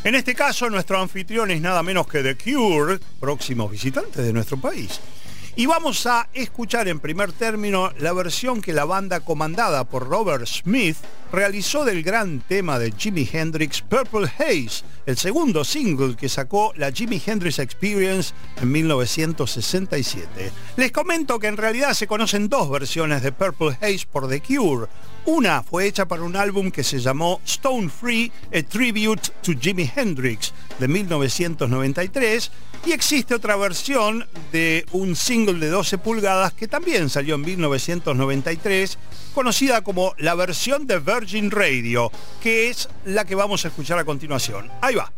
En 0.05 0.17
este 0.17 0.35
caso, 0.35 0.69
nuestro 0.69 1.01
anfitrión 1.01 1.53
es 1.53 1.61
nada 1.61 1.81
menos 1.85 2.09
que 2.09 2.25
The 2.25 2.37
Cure, 2.37 2.99
próximos 3.21 3.71
visitantes 3.71 4.25
de 4.25 4.33
nuestro 4.33 4.61
país. 4.61 5.01
Y 5.55 5.67
vamos 5.67 6.07
a 6.07 6.29
escuchar 6.33 6.89
en 6.89 6.99
primer 6.99 7.31
término 7.31 7.93
la 8.01 8.13
versión 8.13 8.61
que 8.61 8.73
la 8.73 8.85
banda 8.85 9.21
comandada 9.21 9.85
por 9.85 10.09
Robert 10.09 10.47
Smith 10.47 10.97
realizó 11.31 11.85
del 11.85 12.03
gran 12.03 12.41
tema 12.41 12.81
de 12.81 12.91
Jimi 12.91 13.29
Hendrix 13.31 13.81
Purple 13.83 14.29
Haze, 14.39 14.83
el 15.07 15.17
segundo 15.19 15.63
single 15.63 16.17
que 16.17 16.29
sacó 16.29 16.73
la 16.75 16.91
Jimi 16.91 17.23
Hendrix 17.25 17.61
Experience 17.61 18.35
en 18.61 18.73
1967. 18.73 20.51
Les 20.79 20.91
comento 20.91 21.39
que 21.39 21.47
en 21.47 21.57
realidad 21.57 21.93
se 21.95 22.09
conocen 22.09 22.49
dos 22.49 22.69
versiones 22.71 23.23
de 23.23 23.31
Purple 23.31 23.77
Haze 23.81 24.07
por 24.11 24.29
The 24.29 24.41
Cure. 24.41 24.89
Una 25.25 25.63
fue 25.63 25.87
hecha 25.87 26.07
para 26.07 26.23
un 26.23 26.35
álbum 26.35 26.73
que 26.73 26.83
se 26.83 26.99
llamó 26.99 27.41
Stone 27.47 27.89
Free, 27.89 28.33
a 28.53 28.63
Tribute 28.63 29.31
to 29.43 29.53
Jimi 29.59 29.89
Hendrix 29.95 30.53
de 30.81 30.89
1993 30.89 32.51
y 32.85 32.91
existe 32.91 33.37
otra 33.37 33.55
versión 33.55 34.27
de 34.51 34.85
un 34.91 35.15
single 35.15 35.61
de 35.61 35.69
12 35.69 35.99
pulgadas 35.99 36.53
que 36.55 36.67
también 36.67 37.09
salió 37.09 37.37
en 37.37 37.43
1993 37.43 38.99
conocida 39.33 39.83
como 39.83 40.13
la 40.19 40.35
versión 40.35 40.89
de 40.89 40.99
Virgin 40.99 41.53
Radio, 41.53 42.11
que 42.43 42.71
es 42.71 42.89
la 43.05 43.25
que 43.25 43.37
vamos 43.37 43.65
a 43.65 43.69
escuchar 43.69 44.01
a 44.01 44.05
continuación. 44.05 44.71
Ahí 44.81 44.97
va. 44.97 45.13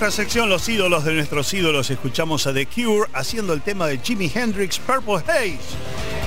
Nuestra 0.00 0.24
sección 0.24 0.48
Los 0.48 0.66
ídolos 0.66 1.04
de 1.04 1.12
nuestros 1.12 1.52
ídolos 1.52 1.90
escuchamos 1.90 2.46
a 2.46 2.54
The 2.54 2.64
Cure 2.64 3.10
haciendo 3.12 3.52
el 3.52 3.60
tema 3.60 3.86
de 3.86 3.98
Jimi 3.98 4.32
Hendrix 4.34 4.78
Purple 4.78 5.16
Haze. 5.16 5.58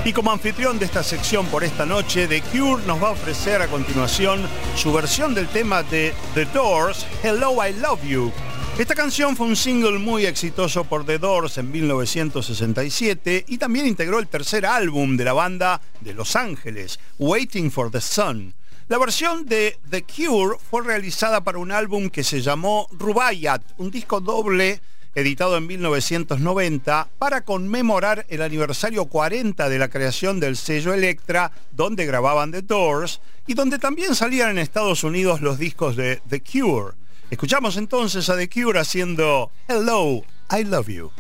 Y 0.05 0.13
como 0.13 0.31
anfitrión 0.31 0.77
de 0.77 0.85
esta 0.85 1.01
sección 1.01 1.47
por 1.47 1.63
esta 1.63 1.83
noche, 1.83 2.27
The 2.27 2.43
Cure 2.51 2.83
nos 2.85 3.01
va 3.01 3.07
a 3.07 3.11
ofrecer 3.13 3.63
a 3.63 3.67
continuación 3.67 4.41
su 4.75 4.93
versión 4.93 5.33
del 5.33 5.47
tema 5.47 5.81
de 5.81 6.13
The 6.35 6.45
Doors, 6.45 7.07
Hello 7.23 7.55
I 7.67 7.73
Love 7.73 8.03
You. 8.03 8.31
Esta 8.77 8.93
canción 8.93 9.35
fue 9.35 9.47
un 9.47 9.55
single 9.55 9.97
muy 9.97 10.27
exitoso 10.27 10.83
por 10.83 11.03
The 11.03 11.17
Doors 11.17 11.57
en 11.57 11.71
1967 11.71 13.45
y 13.47 13.57
también 13.57 13.87
integró 13.87 14.19
el 14.19 14.27
tercer 14.27 14.67
álbum 14.67 15.17
de 15.17 15.23
la 15.23 15.33
banda 15.33 15.81
de 15.99 16.13
Los 16.13 16.35
Ángeles, 16.35 16.99
Waiting 17.17 17.71
for 17.71 17.89
the 17.89 18.01
Sun. 18.01 18.53
La 18.89 18.97
versión 18.97 19.45
de 19.45 19.77
The 19.89 20.03
Cure 20.03 20.57
fue 20.69 20.83
realizada 20.83 21.41
para 21.41 21.57
un 21.57 21.71
álbum 21.71 22.09
que 22.09 22.21
se 22.21 22.41
llamó 22.41 22.89
Rubaiyat, 22.91 23.61
un 23.77 23.89
disco 23.89 24.19
doble 24.19 24.81
editado 25.15 25.55
en 25.55 25.67
1990 25.67 27.07
para 27.17 27.45
conmemorar 27.45 28.25
el 28.27 28.41
aniversario 28.41 29.05
40 29.05 29.69
de 29.69 29.79
la 29.79 29.87
creación 29.87 30.41
del 30.41 30.57
sello 30.57 30.93
Electra, 30.93 31.53
donde 31.71 32.05
grababan 32.05 32.51
The 32.51 32.63
Doors 32.63 33.21
y 33.47 33.53
donde 33.53 33.79
también 33.79 34.15
salían 34.15 34.49
en 34.51 34.57
Estados 34.57 35.05
Unidos 35.05 35.39
los 35.39 35.57
discos 35.57 35.95
de 35.95 36.21
The 36.27 36.41
Cure. 36.41 36.95
Escuchamos 37.29 37.77
entonces 37.77 38.27
a 38.27 38.35
The 38.35 38.49
Cure 38.49 38.79
haciendo 38.79 39.49
Hello, 39.69 40.23
I 40.51 40.65
Love 40.65 40.89
You. 40.89 41.11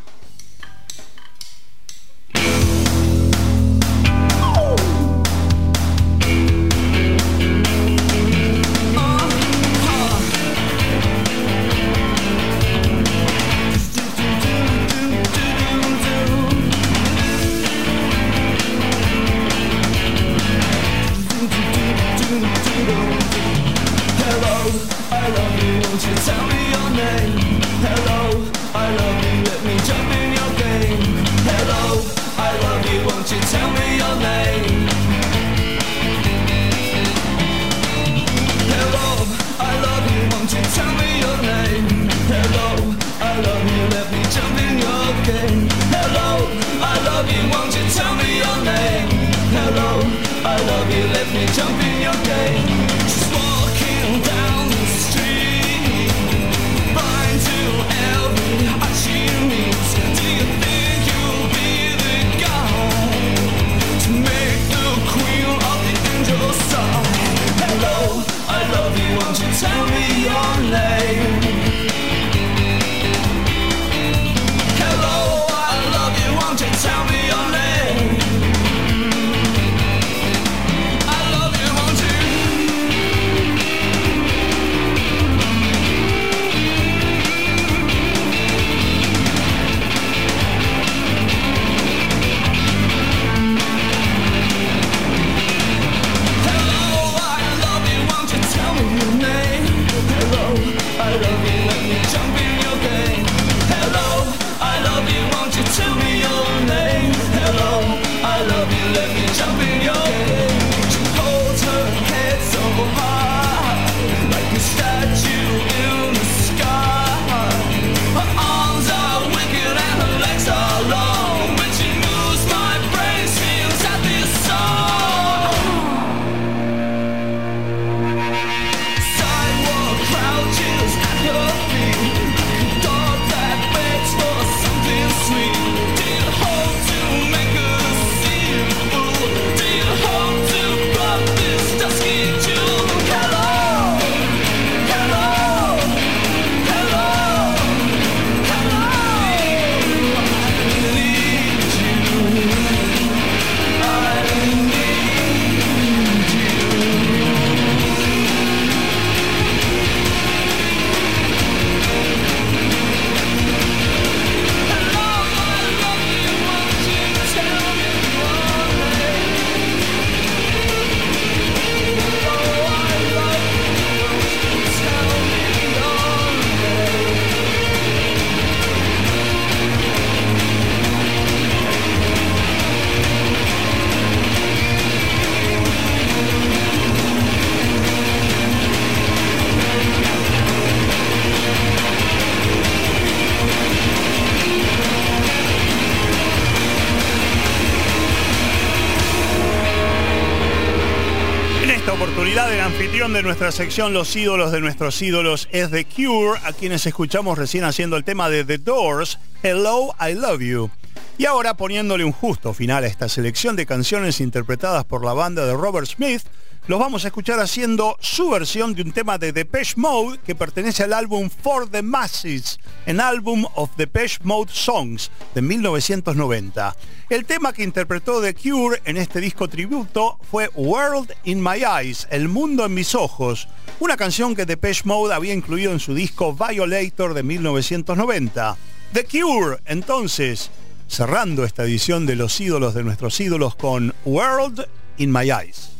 Anfitrión 202.93 203.13
de 203.13 203.23
nuestra 203.23 203.51
sección 203.51 203.91
Los 203.91 204.15
ídolos 204.15 204.51
de 204.51 204.61
nuestros 204.61 205.01
ídolos 205.01 205.49
es 205.51 205.71
The 205.71 205.83
Cure, 205.83 206.39
a 206.43 206.53
quienes 206.53 206.85
escuchamos 206.85 207.39
recién 207.39 207.63
haciendo 207.63 207.97
el 207.97 208.03
tema 208.03 208.29
de 208.29 208.45
The 208.45 208.59
Doors, 208.59 209.17
Hello, 209.41 209.95
I 209.99 210.13
Love 210.13 210.41
You. 210.41 210.69
Y 211.17 211.25
ahora 211.25 211.57
poniéndole 211.57 212.03
un 212.03 212.11
justo 212.11 212.53
final 212.53 212.83
a 212.83 212.87
esta 212.87 213.09
selección 213.09 213.55
de 213.55 213.65
canciones 213.65 214.21
interpretadas 214.21 214.85
por 214.85 215.03
la 215.03 215.13
banda 215.13 215.47
de 215.47 215.53
Robert 215.53 215.87
Smith, 215.87 216.21
los 216.67 216.79
vamos 216.79 217.03
a 217.03 217.07
escuchar 217.07 217.41
haciendo 217.41 217.97
su 217.99 218.29
versión 218.29 218.73
de 218.73 218.83
un 218.83 218.93
tema 218.93 219.17
de 219.17 219.33
Depeche 219.33 219.73
Mode 219.75 220.19
que 220.25 220.33
pertenece 220.33 220.83
al 220.83 220.93
álbum 220.93 221.29
For 221.29 221.69
the 221.69 221.81
Masses, 221.81 222.57
en 222.85 223.01
álbum 223.01 223.45
of 223.55 223.75
Depeche 223.75 224.19
Mode 224.23 224.51
Songs 224.53 225.11
de 225.35 225.41
1990. 225.41 226.75
El 227.09 227.25
tema 227.25 227.51
que 227.51 227.63
interpretó 227.63 228.21
The 228.21 228.33
Cure 228.33 228.81
en 228.85 228.95
este 228.95 229.19
disco 229.19 229.49
tributo 229.49 230.17
fue 230.31 230.49
World 230.55 231.13
in 231.25 231.43
My 231.43 231.63
Eyes, 231.65 232.07
El 232.09 232.29
mundo 232.29 232.65
en 232.65 232.73
mis 232.73 232.95
ojos, 232.95 233.49
una 233.81 233.97
canción 233.97 234.33
que 234.33 234.45
Depeche 234.45 234.83
Mode 234.85 235.13
había 235.13 235.33
incluido 235.33 235.73
en 235.73 235.81
su 235.81 235.93
disco 235.93 236.33
Violator 236.33 237.13
de 237.13 237.23
1990. 237.23 238.57
The 238.93 239.03
Cure, 239.03 239.57
entonces, 239.65 240.49
cerrando 240.87 241.43
esta 241.43 241.63
edición 241.63 242.05
de 242.05 242.15
los 242.15 242.39
ídolos 242.39 242.73
de 242.73 242.83
nuestros 242.83 243.19
ídolos 243.19 243.55
con 243.55 243.93
World 244.05 244.65
in 244.97 245.11
My 245.11 245.29
Eyes. 245.29 245.72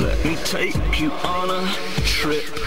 Let 0.00 0.24
me 0.24 0.36
take 0.44 1.00
you 1.00 1.10
on 1.10 1.50
a 1.50 1.68
trip. 2.04 2.57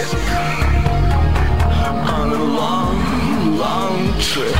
get 0.00 0.14
on 2.08 2.32
a 2.32 2.44
long, 2.44 3.58
long 3.58 4.18
trip. 4.18 4.54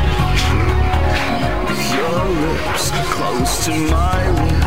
Your 1.94 2.24
lips 2.42 2.90
close 3.12 3.64
to 3.64 3.72
my 3.90 4.30
lips. 4.42 4.59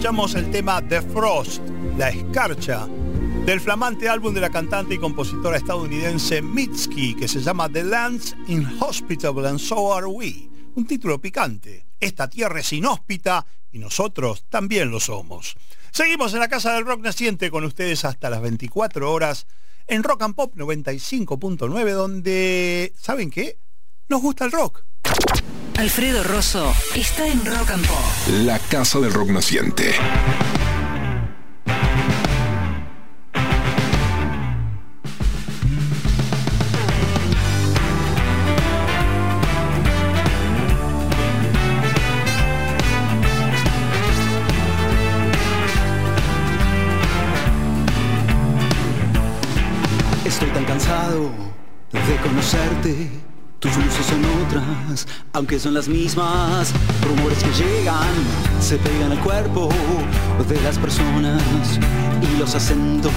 escuchamos 0.00 0.34
el 0.34 0.50
tema 0.50 0.80
The 0.80 1.02
Frost, 1.02 1.60
la 1.98 2.08
escarcha, 2.08 2.86
del 3.44 3.60
flamante 3.60 4.08
álbum 4.08 4.32
de 4.32 4.40
la 4.40 4.48
cantante 4.48 4.94
y 4.94 4.98
compositora 4.98 5.58
estadounidense 5.58 6.40
Mitski, 6.40 7.14
que 7.14 7.28
se 7.28 7.42
llama 7.42 7.68
The 7.68 7.84
Lands 7.84 8.34
Inhospitable 8.46 9.46
and 9.46 9.58
So 9.58 9.92
Are 9.92 10.06
We. 10.06 10.48
Un 10.74 10.86
título 10.86 11.20
picante. 11.20 11.84
Esta 12.00 12.30
tierra 12.30 12.60
es 12.60 12.72
inhóspita 12.72 13.44
y 13.72 13.78
nosotros 13.78 14.46
también 14.48 14.90
lo 14.90 15.00
somos. 15.00 15.54
Seguimos 15.90 16.32
en 16.32 16.40
la 16.40 16.48
Casa 16.48 16.72
del 16.72 16.86
Rock 16.86 17.02
Naciente 17.02 17.50
con 17.50 17.64
ustedes 17.64 18.06
hasta 18.06 18.30
las 18.30 18.40
24 18.40 19.12
horas 19.12 19.46
en 19.86 20.02
Rock 20.02 20.22
and 20.22 20.34
Pop 20.34 20.56
95.9, 20.56 21.90
donde, 21.92 22.94
¿saben 22.96 23.28
qué? 23.28 23.58
Nos 24.08 24.22
gusta 24.22 24.46
el 24.46 24.52
rock 24.52 24.82
Alfredo 25.80 26.22
Rosso 26.22 26.74
está 26.94 27.26
en 27.26 27.42
Rock 27.46 27.70
and 27.70 27.86
Pop. 27.86 27.96
La 28.44 28.58
casa 28.58 29.00
del 29.00 29.14
rock 29.14 29.30
naciente. 29.30 29.94
Aunque 55.40 55.58
son 55.58 55.72
las 55.72 55.88
mismas. 55.88 56.70
Rumores 57.02 57.42
que 57.42 57.50
llegan, 57.64 58.12
se 58.60 58.76
pegan 58.76 59.10
al 59.10 59.20
cuerpo 59.20 59.70
de 60.46 60.60
las 60.60 60.76
personas 60.76 61.40
y 62.20 62.38
los 62.38 62.54
acentos. 62.54 63.10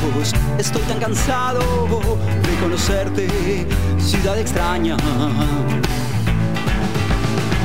Estoy 0.57 0.81
tan 0.83 0.99
cansado 0.99 1.59
de 1.59 2.55
conocerte, 2.61 3.27
ciudad 3.99 4.39
extraña. 4.39 4.95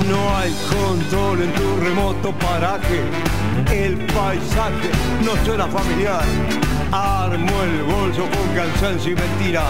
No 0.09 0.37
hay 0.37 0.53
control 0.77 1.43
en 1.43 1.53
tu 1.55 1.77
remoto 1.77 2.33
paraje. 2.39 3.03
El 3.71 3.97
paisaje 4.07 4.91
no 5.25 5.37
suena 5.45 5.69
familiar. 5.69 6.25
Armo 6.91 7.63
el 7.63 7.83
bolso 7.85 8.23
con 8.23 8.57
cansancio 8.57 9.13
y 9.13 9.15
mentira. 9.15 9.63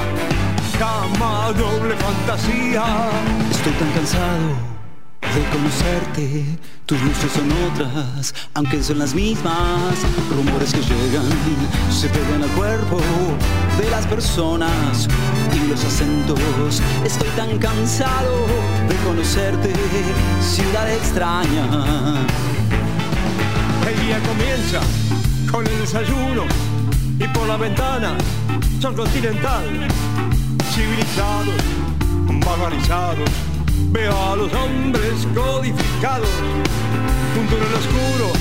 Cama 0.79 1.53
doble 1.53 1.95
fantasía. 1.95 2.85
Estoy 3.51 3.73
tan 3.73 3.91
cansado 3.91 4.78
de 5.39 5.45
conocerte. 5.51 6.59
Tus 6.87 7.01
luces 7.03 7.31
son 7.33 7.49
otras, 7.71 8.35
aunque 8.55 8.83
son 8.83 8.99
las 8.99 9.15
mismas. 9.15 9.95
Rumores 10.35 10.73
que 10.73 10.81
llegan, 10.81 11.29
se 11.91 12.09
pegan 12.09 12.43
al 12.43 12.51
cuerpo 12.51 12.99
de 13.79 13.91
las 13.91 14.07
personas 14.07 15.09
y 15.55 15.69
los 15.69 15.85
acentos. 15.85 16.83
Estoy 17.05 17.29
tan 17.37 17.59
cansado 17.59 18.47
de 18.89 18.97
conocerte, 19.07 19.73
ciudad 20.41 20.91
extraña. 20.93 21.65
El 23.89 24.07
día 24.07 24.19
comienza 24.21 24.81
con 25.53 25.67
el 25.67 25.79
desayuno 25.79 26.45
y 27.19 27.29
por 27.29 27.47
la 27.47 27.57
ventana 27.57 28.17
son 28.81 28.95
continental. 28.95 29.89
Civilizados, 30.75 31.63
banalizados, 32.45 33.31
veo 33.91 34.17
a 34.33 34.37
los 34.37 34.53
hombres 34.53 35.27
codificados 35.35 36.29
junto 37.35 37.57
en 37.57 37.63
el 37.63 37.75
oscuro 37.75 38.33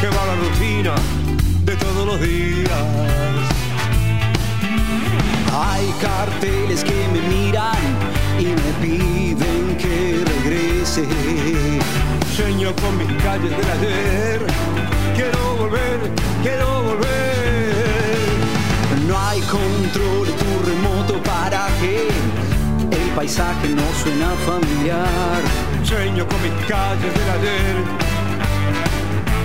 que 0.00 0.08
va 0.08 0.26
la 0.26 0.34
rutina 0.36 0.94
de 1.64 1.76
todos 1.76 2.06
los 2.06 2.20
días. 2.20 3.52
Hay 5.54 5.92
carteles 6.00 6.82
que 6.82 7.08
me 7.12 7.20
miran 7.28 7.76
y 8.38 8.46
me 8.46 8.72
piden 8.80 9.76
que 9.78 10.24
regrese. 10.24 11.06
Sueño 12.36 12.74
con 12.76 12.96
mis 12.98 13.22
calles 13.22 13.50
del 13.50 13.70
ayer. 13.70 14.40
Quiero 15.14 15.56
volver, 15.56 15.98
quiero 16.42 16.82
volver. 16.82 17.12
No 19.06 19.18
hay 19.18 19.40
control 19.42 20.26
tu 20.26 20.70
remoto 20.70 21.22
paraje. 21.22 22.08
El 22.08 22.31
paisaje 23.14 23.68
no 23.68 23.82
suena 24.02 24.30
familiar. 24.46 25.40
Sueño 25.84 26.26
con 26.26 26.42
mis 26.42 26.52
calles 26.66 27.12
del 27.14 27.30
ayer. 27.36 27.76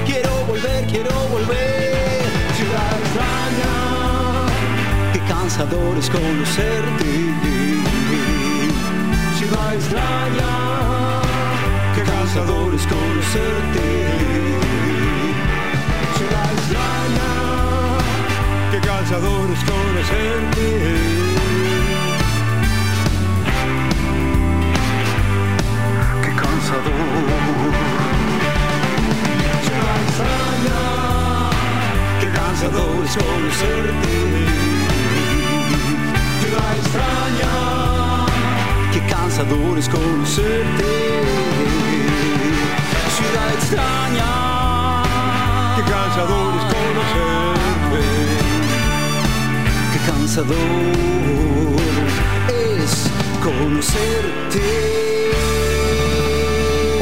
Quiero 0.06 0.32
volver, 0.46 0.86
quiero 0.88 1.12
volver. 1.30 2.24
Ciudad 2.56 2.92
extraña. 3.02 3.74
Qué 5.14 5.20
cansador 5.28 5.98
es 5.98 6.10
conocerte. 6.10 7.12
Ciudad 9.38 9.74
extraña. 9.74 10.54
Qué 11.96 12.04
cansador 12.04 12.74
es 12.74 12.88
conocerte. 12.88 13.88
Ciudad 16.18 16.52
extraña. 16.58 17.32
Qué 18.72 18.80
cansador 18.80 19.50
es 19.52 19.64
conocerte. 19.72 21.27
Cansador. 26.68 26.92
Qué 32.20 32.28
cansador 32.32 33.06
es 33.06 33.16
conocerte. 33.16 34.16
Ciudad 36.42 36.72
extraña. 36.78 37.52
Qué 38.92 39.02
cansador 39.08 39.78
es 39.78 39.88
conocerte. 39.88 40.92
Ciudad 43.16 43.50
extraña. 43.54 44.32
Qué 45.76 45.84
cansador 45.90 46.52
es 46.58 46.66
conocerte. 46.76 48.04
Qué 49.94 50.00
cansador 50.12 50.58
es 52.50 52.92
conocerte. 53.42 55.08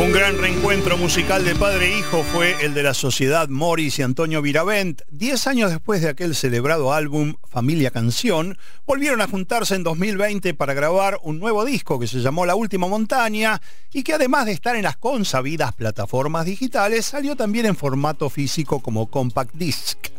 Un 0.06 0.12
gran 0.12 0.38
reencuentro 0.38 0.98
musical 0.98 1.44
de 1.44 1.56
padre 1.56 1.88
e 1.88 1.98
hijo 1.98 2.22
fue 2.22 2.64
el 2.64 2.76
de 2.76 2.84
la 2.84 2.94
sociedad 2.94 3.50
Morris 3.50 3.98
y 3.98 4.04
Antonio 4.04 4.40
Viravent. 4.44 5.02
Diez 5.10 5.48
años 5.48 5.72
después 5.72 6.00
de 6.00 6.10
aquel 6.10 6.36
celebrado 6.36 6.94
álbum 6.94 7.34
Familia 7.50 7.90
Canción, 7.90 8.56
volvieron 8.86 9.20
a 9.22 9.28
juntarse 9.28 9.74
en 9.74 9.82
2020 9.82 10.54
para 10.54 10.76
grabar 10.76 11.18
un 11.24 11.40
nuevo 11.40 11.66
disco 11.66 12.00
que 12.00 12.06
se 12.06 12.20
llamó 12.20 12.46
La 12.46 12.54
Última 12.54 12.88
Montaña 12.88 13.60
y 13.92 14.04
que 14.04 14.14
además 14.14 14.46
de 14.46 14.52
estar 14.52 14.76
en 14.76 14.84
las 14.84 14.96
consabidas 14.96 15.74
plataformas 15.74 16.46
digitales, 16.46 17.08
salió 17.08 17.36
también 17.36 17.66
en 17.66 17.76
formato 17.76 18.30
físico 18.30 18.82
como 18.82 19.10
compact 19.10 19.56
disc. 19.56 20.15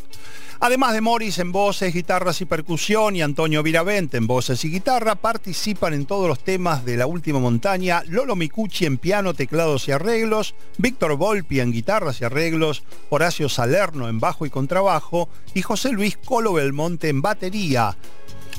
Además 0.59 0.95
de 0.95 1.03
Morris 1.03 1.39
en 1.39 1.53
voces, 1.53 1.93
guitarras 1.93 2.41
y 2.41 2.47
percusión 2.47 3.15
y 3.15 3.21
Antonio 3.21 3.63
Viravent 3.63 4.15
en 4.15 4.27
voces 4.27 4.65
y 4.65 4.71
guitarra, 4.71 5.15
participan 5.15 5.93
en 5.93 6.07
todos 6.07 6.29
los 6.29 6.39
temas 6.39 6.85
de 6.85 6.97
La 6.97 7.07
Última 7.07 7.39
Montaña, 7.39 8.03
Lolo 8.07 8.37
Micucci 8.37 8.87
en 8.87 8.97
piano, 8.97 9.35
teclados 9.35 9.87
y 9.89 9.93
arreglos, 9.93 10.55
Víctor 10.79 11.17
Volpi 11.17 11.61
en 11.61 11.73
guitarras 11.73 12.23
y 12.23 12.25
arreglos, 12.25 12.85
Horacio 13.11 13.51
Salerno 13.51 14.09
en 14.09 14.19
bajo 14.19 14.47
y 14.47 14.51
contrabajo 14.51 15.29
y 15.53 15.61
José 15.61 15.93
Luis 15.93 16.17
Colo 16.17 16.55
Belmonte 16.55 17.11
en 17.11 17.21
batería. 17.21 17.95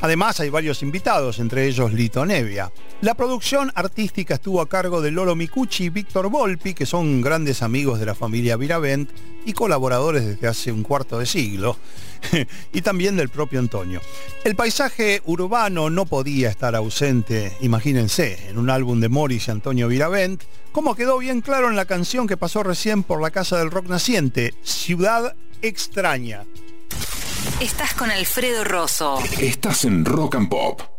Además 0.02 0.40
hay 0.40 0.50
varios 0.50 0.84
invitados, 0.84 1.40
entre 1.40 1.66
ellos 1.66 1.92
Lito 1.92 2.26
Nevia. 2.26 2.72
La 3.02 3.16
producción 3.16 3.72
artística 3.74 4.36
estuvo 4.36 4.62
a 4.62 4.70
cargo 4.70 5.02
de 5.02 5.10
Lolo 5.10 5.36
Micucci 5.36 5.86
y 5.86 5.90
Víctor 5.90 6.30
Volpi, 6.30 6.76
que 6.76 6.86
son 6.86 7.22
grandes 7.22 7.64
amigos 7.64 8.00
de 8.00 8.06
la 8.06 8.14
familia 8.14 8.58
Viravent 8.58 9.10
y 9.46 9.54
colaboradores 9.54 10.26
desde 10.26 10.48
hace 10.48 10.72
un 10.72 10.84
cuarto 10.84 11.18
de 11.18 11.26
siglo, 11.26 11.78
y 12.74 12.82
también 12.82 13.16
del 13.16 13.30
propio 13.30 13.60
Antonio. 13.60 14.00
El 14.44 14.56
paisaje 14.56 15.22
urbano 15.26 15.90
no 15.90 16.06
podía 16.06 16.50
estar 16.50 16.76
ausente, 16.76 17.58
imagínense, 17.62 18.50
en 18.50 18.60
un 18.60 18.70
álbum 18.70 19.00
de 19.00 19.10
Morris 19.10 19.48
y 19.48 19.52
Antonio 19.52 19.88
Viravent, 19.88 20.44
como 20.72 20.96
quedó 20.96 21.18
bien 21.18 21.42
claro 21.42 21.70
en 21.70 21.76
la 21.76 21.86
canción 21.86 22.28
que 22.28 22.38
pasó 22.38 22.62
recién 22.62 23.02
por 23.02 23.20
la 23.20 23.32
Casa 23.32 23.58
del 23.58 23.72
Rock 23.72 23.88
Naciente, 23.88 24.54
Ciudad 24.62 25.36
Extraña. 25.64 26.44
Estás 27.60 27.94
con 27.96 28.12
Alfredo 28.12 28.64
Rosso. 28.64 29.20
Estás 29.40 29.86
en 29.86 30.06
Rock 30.06 30.36
and 30.36 30.50
Pop. 30.50 30.97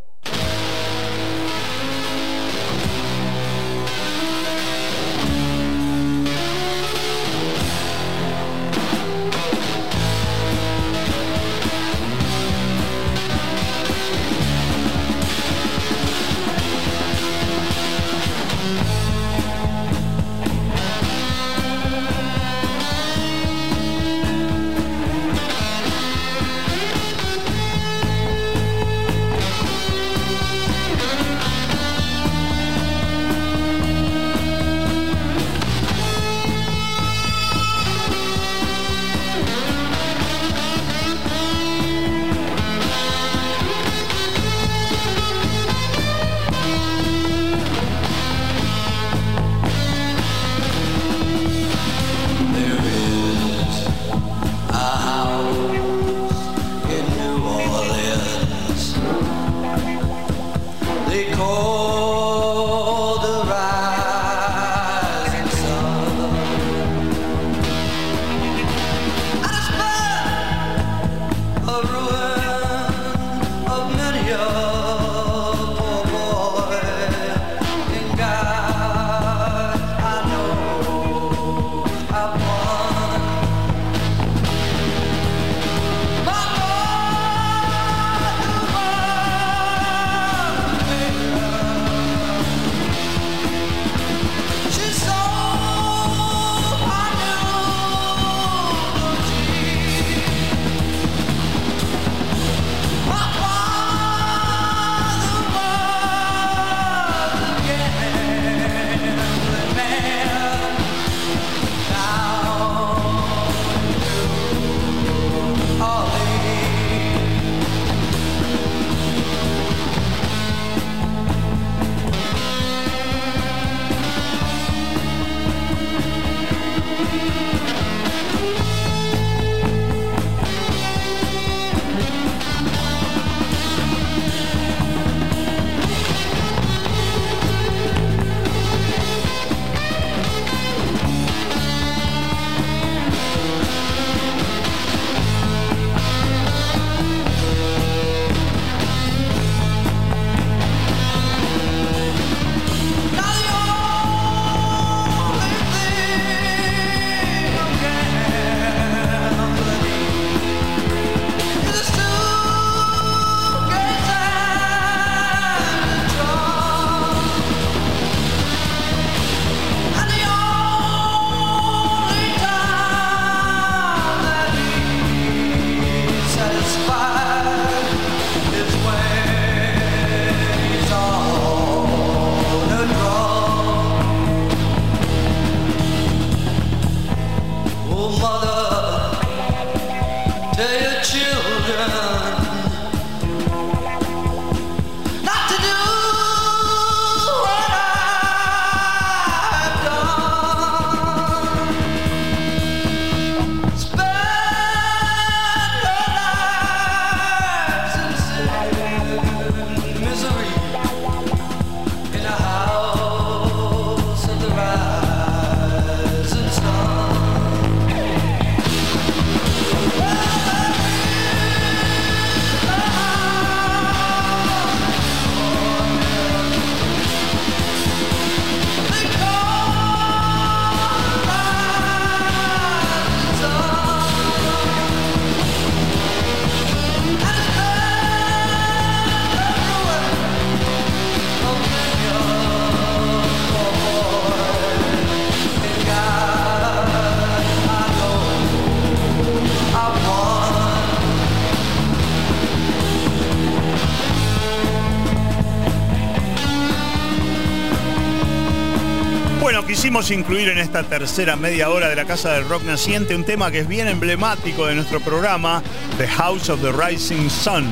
Incluir 260.11 260.49
en 260.49 260.59
esta 260.59 260.85
tercera 260.85 261.37
media 261.37 261.69
hora 261.69 261.91
de 261.91 261.95
la 261.95 262.07
Casa 262.07 262.33
del 262.33 262.49
Rock 262.49 262.63
Naciente 262.63 263.15
un 263.15 263.25
tema 263.25 263.51
que 263.51 263.61
es 263.61 263.69
bien 263.69 263.89
emblemático 263.89 264.65
de 264.67 264.75
nuestro 264.75 265.01
programa, 265.01 265.63
The 265.99 266.09
House 266.09 266.49
of 266.49 266.63
the 266.63 266.73
Rising 266.73 267.29
Sun, 267.29 267.67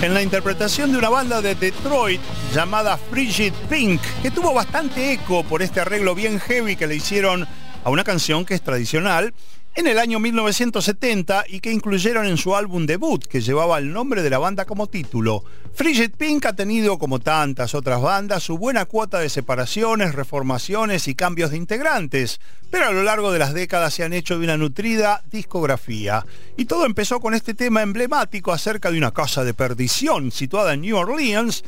en 0.00 0.14
la 0.14 0.22
interpretación 0.22 0.92
de 0.92 0.98
una 0.98 1.08
banda 1.08 1.42
de 1.42 1.56
Detroit 1.56 2.20
llamada 2.54 2.96
Frigid 2.96 3.52
Pink, 3.68 4.00
que 4.22 4.30
tuvo 4.30 4.54
bastante 4.54 5.12
eco 5.12 5.42
por 5.42 5.60
este 5.60 5.80
arreglo 5.80 6.14
bien 6.14 6.38
heavy 6.38 6.76
que 6.76 6.86
le 6.86 6.94
hicieron 6.94 7.48
a 7.82 7.90
una 7.90 8.04
canción 8.04 8.44
que 8.44 8.54
es 8.54 8.62
tradicional 8.62 9.34
en 9.74 9.86
el 9.86 9.98
año 9.98 10.18
1970 10.18 11.44
y 11.48 11.60
que 11.60 11.72
incluyeron 11.72 12.26
en 12.26 12.36
su 12.36 12.54
álbum 12.54 12.84
debut, 12.86 13.24
que 13.24 13.40
llevaba 13.40 13.78
el 13.78 13.92
nombre 13.92 14.22
de 14.22 14.30
la 14.30 14.38
banda 14.38 14.64
como 14.64 14.86
título. 14.86 15.44
Frigid 15.74 16.10
Pink 16.18 16.44
ha 16.44 16.52
tenido, 16.52 16.98
como 16.98 17.18
tantas 17.18 17.74
otras 17.74 18.02
bandas, 18.02 18.42
su 18.42 18.58
buena 18.58 18.84
cuota 18.84 19.18
de 19.18 19.30
separaciones, 19.30 20.14
reformaciones 20.14 21.08
y 21.08 21.14
cambios 21.14 21.50
de 21.50 21.56
integrantes, 21.56 22.40
pero 22.70 22.86
a 22.86 22.92
lo 22.92 23.02
largo 23.02 23.32
de 23.32 23.38
las 23.38 23.54
décadas 23.54 23.94
se 23.94 24.04
han 24.04 24.12
hecho 24.12 24.38
de 24.38 24.44
una 24.44 24.58
nutrida 24.58 25.22
discografía. 25.30 26.26
Y 26.58 26.66
todo 26.66 26.84
empezó 26.84 27.20
con 27.20 27.32
este 27.32 27.54
tema 27.54 27.82
emblemático 27.82 28.52
acerca 28.52 28.90
de 28.90 28.98
una 28.98 29.12
casa 29.12 29.44
de 29.44 29.54
perdición 29.54 30.30
situada 30.30 30.74
en 30.74 30.82
New 30.82 30.96
Orleans, 30.96 31.64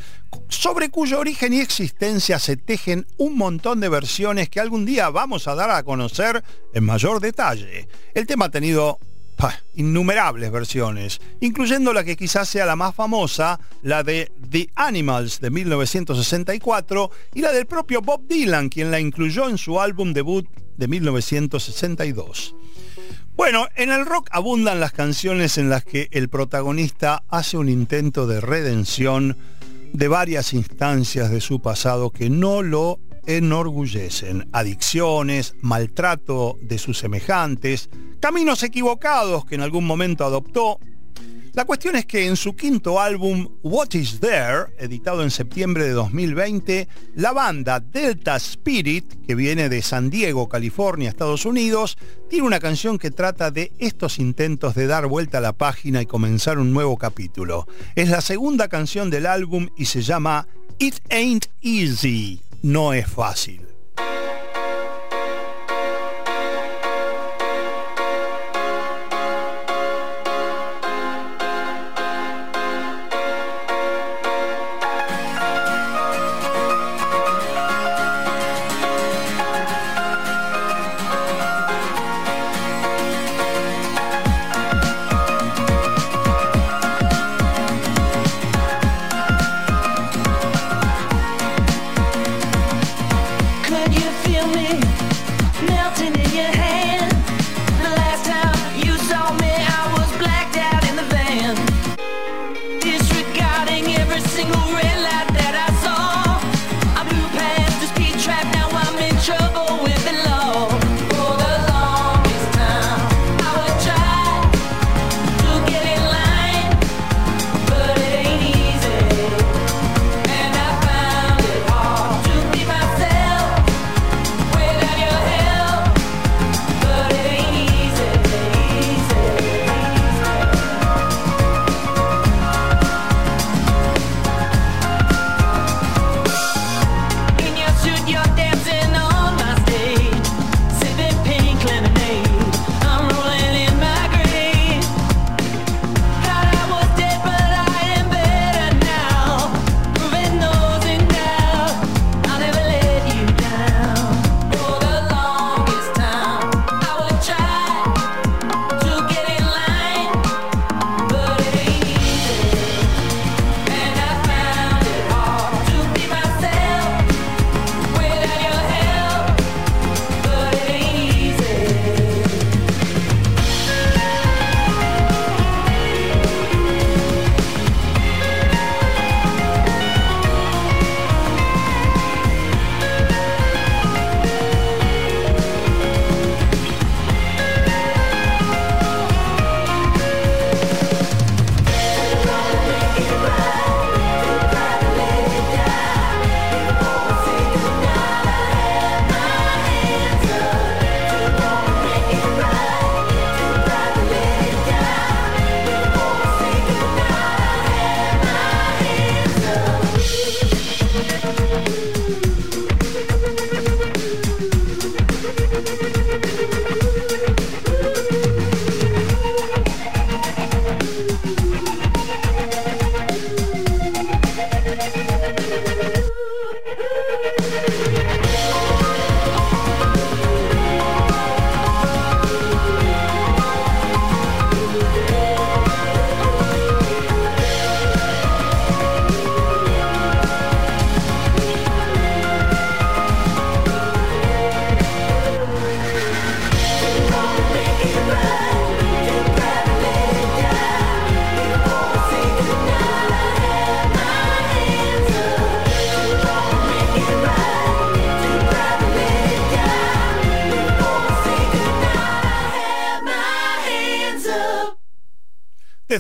sobre 0.49 0.91
cuyo 0.91 1.21
origen 1.21 1.53
y 1.53 1.61
existencia 1.61 2.39
se 2.39 2.57
tejen 2.57 3.07
un 3.17 3.37
montón 3.37 3.81
de 3.81 3.89
versiones 3.89 4.49
que 4.49 4.61
algún 4.61 4.85
día 4.85 5.09
vamos 5.09 5.49
a 5.49 5.55
dar 5.55 5.71
a 5.71 5.83
conocer 5.83 6.43
en 6.75 6.85
mayor 6.85 7.21
detalle. 7.21 7.89
El 8.15 8.27
tema 8.27 8.47
ha 8.47 8.51
tenido 8.51 8.99
innumerables 9.75 10.51
versiones, 10.51 11.21
incluyendo 11.41 11.93
la 11.93 12.05
que 12.05 12.17
quizás 12.17 12.49
sea 12.49 12.67
la 12.67 12.77
más 12.77 12.95
famosa, 12.95 13.59
la 13.83 14.03
de 14.03 14.31
The 14.51 14.71
Animals 14.75 15.41
de 15.41 15.51
1964 15.51 17.11
y 17.35 17.41
la 17.41 17.53
del 17.53 17.67
propio 17.67 18.01
Bob 18.01 18.27
Dylan, 18.27 18.69
quien 18.69 18.91
la 18.91 19.01
incluyó 19.01 19.49
en 19.49 19.59
su 19.59 19.81
álbum 19.81 20.13
debut 20.13 20.47
de 20.77 20.89
1962. 20.89 22.55
Bueno, 23.37 23.67
en 23.75 23.91
el 23.91 24.07
rock 24.07 24.29
abundan 24.31 24.79
las 24.79 24.93
canciones 24.93 25.59
en 25.59 25.69
las 25.69 25.85
que 25.85 26.09
el 26.13 26.29
protagonista 26.29 27.25
hace 27.29 27.57
un 27.57 27.69
intento 27.69 28.27
de 28.27 28.41
redención 28.41 29.37
de 29.93 30.09
varias 30.09 30.53
instancias 30.53 31.31
de 31.31 31.41
su 31.41 31.61
pasado 31.61 32.11
que 32.11 32.31
no 32.31 32.63
lo 32.63 33.01
enorgullecen. 33.27 34.49
Adicciones, 34.53 35.55
maltrato 35.61 36.57
de 36.61 36.79
sus 36.79 36.99
semejantes, 36.99 37.91
caminos 38.21 38.63
equivocados 38.63 39.45
que 39.45 39.55
en 39.55 39.61
algún 39.61 39.87
momento 39.87 40.25
adoptó. 40.25 40.79
La 41.55 41.67
cuestión 41.67 41.95
es 41.95 42.05
que 42.05 42.27
en 42.27 42.37
su 42.37 42.57
quinto 42.57 43.01
álbum, 43.01 43.49
What 43.63 43.93
Is 43.93 44.19
There, 44.19 44.75
editado 44.77 45.23
en 45.23 45.31
septiembre 45.31 45.85
de 45.85 45.93
2020, 45.93 46.89
la 47.15 47.33
banda 47.33 47.79
Delta 47.79 48.35
Spirit, 48.35 49.25
que 49.25 49.37
viene 49.37 49.69
de 49.69 49.81
San 49.81 50.11
Diego, 50.11 50.49
California, 50.49 51.09
Estados 51.09 51.47
Unidos, 51.47 51.97
tiene 52.29 52.45
una 52.45 52.59
canción 52.59 52.99
que 52.99 53.13
trata 53.13 53.53
de 53.53 53.71
estos 53.79 54.19
intentos 54.19 54.75
de 54.75 54.89
dar 54.89 55.07
vuelta 55.07 55.39
a 55.39 55.43
la 55.43 55.53
página 55.53 56.03
y 56.03 56.07
comenzar 56.07 56.59
un 56.59 56.73
nuevo 56.73 56.97
capítulo. 56.97 57.69
Es 57.95 58.09
la 58.09 58.21
segunda 58.21 58.67
canción 58.67 59.09
del 59.09 59.25
álbum 59.25 59.69
y 59.77 59.85
se 59.85 60.03
llama 60.03 60.49
It 60.81 60.97
Ain't 61.09 61.47
Easy. 61.63 62.41
No 62.65 62.95
es 62.95 63.07
fácil. 63.07 63.74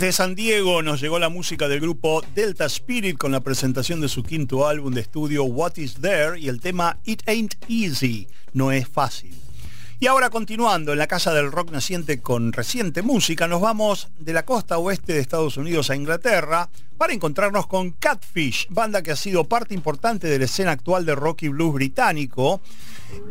Desde 0.04 0.18
San 0.18 0.34
Diego 0.34 0.82
nos 0.82 1.00
llegó 1.00 1.18
la 1.18 1.30
música 1.30 1.66
del 1.66 1.80
grupo 1.80 2.22
Delta 2.34 2.66
Spirit 2.66 3.16
con 3.16 3.32
la 3.32 3.40
presentación 3.40 4.02
de 4.02 4.10
su 4.10 4.22
quinto 4.22 4.68
álbum 4.68 4.92
de 4.92 5.00
estudio 5.00 5.44
What 5.44 5.78
Is 5.78 5.94
There 5.94 6.38
y 6.38 6.48
el 6.48 6.60
tema 6.60 6.98
It 7.04 7.26
Ain't 7.26 7.54
Easy, 7.70 8.28
no 8.52 8.70
es 8.70 8.86
fácil. 8.86 9.34
Y 10.00 10.06
ahora 10.06 10.28
continuando 10.28 10.92
en 10.92 10.98
la 10.98 11.06
casa 11.06 11.32
del 11.32 11.50
rock 11.50 11.70
naciente 11.70 12.20
con 12.20 12.52
reciente 12.52 13.00
música, 13.00 13.48
nos 13.48 13.62
vamos 13.62 14.10
de 14.18 14.34
la 14.34 14.44
costa 14.44 14.76
oeste 14.76 15.14
de 15.14 15.20
Estados 15.20 15.56
Unidos 15.56 15.88
a 15.88 15.96
Inglaterra 15.96 16.68
para 16.98 17.14
encontrarnos 17.14 17.66
con 17.66 17.92
Catfish, 17.92 18.66
banda 18.68 19.02
que 19.02 19.12
ha 19.12 19.16
sido 19.16 19.44
parte 19.44 19.72
importante 19.72 20.26
de 20.26 20.38
la 20.38 20.44
escena 20.44 20.72
actual 20.72 21.06
de 21.06 21.14
rock 21.14 21.44
y 21.44 21.48
blues 21.48 21.72
británico. 21.72 22.60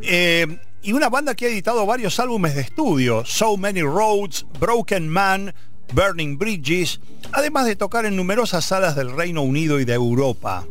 Eh, 0.01 0.57
y 0.81 0.91
una 0.91 1.09
banda 1.09 1.35
que 1.35 1.45
ha 1.45 1.49
editado 1.49 1.85
varios 1.85 2.19
álbumes 2.19 2.55
de 2.55 2.61
estudio, 2.61 3.23
So 3.25 3.57
Many 3.57 3.83
Roads, 3.83 4.47
Broken 4.59 5.07
Man, 5.07 5.53
Burning 5.91 6.37
Bridges, 6.37 6.99
además 7.31 7.65
de 7.65 7.75
tocar 7.75 8.05
en 8.05 8.15
numerosas 8.15 8.65
salas 8.65 8.95
del 8.95 9.11
Reino 9.11 9.41
Unido 9.41 9.79
y 9.79 9.85
de 9.85 9.93
Europa. 9.93 10.65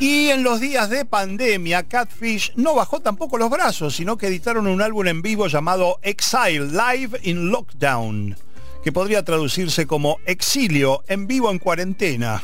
Y 0.00 0.28
en 0.28 0.44
los 0.44 0.60
días 0.60 0.90
de 0.90 1.04
pandemia, 1.04 1.88
Catfish 1.88 2.52
no 2.54 2.74
bajó 2.74 3.00
tampoco 3.00 3.36
los 3.36 3.50
brazos, 3.50 3.96
sino 3.96 4.16
que 4.16 4.28
editaron 4.28 4.68
un 4.68 4.80
álbum 4.80 5.08
en 5.08 5.22
vivo 5.22 5.48
llamado 5.48 5.98
Exile 6.02 6.66
Live 6.66 7.18
in 7.24 7.50
Lockdown, 7.50 8.36
que 8.84 8.92
podría 8.92 9.24
traducirse 9.24 9.88
como 9.88 10.18
Exilio 10.24 11.02
en 11.08 11.26
vivo 11.26 11.50
en 11.50 11.58
cuarentena. 11.58 12.42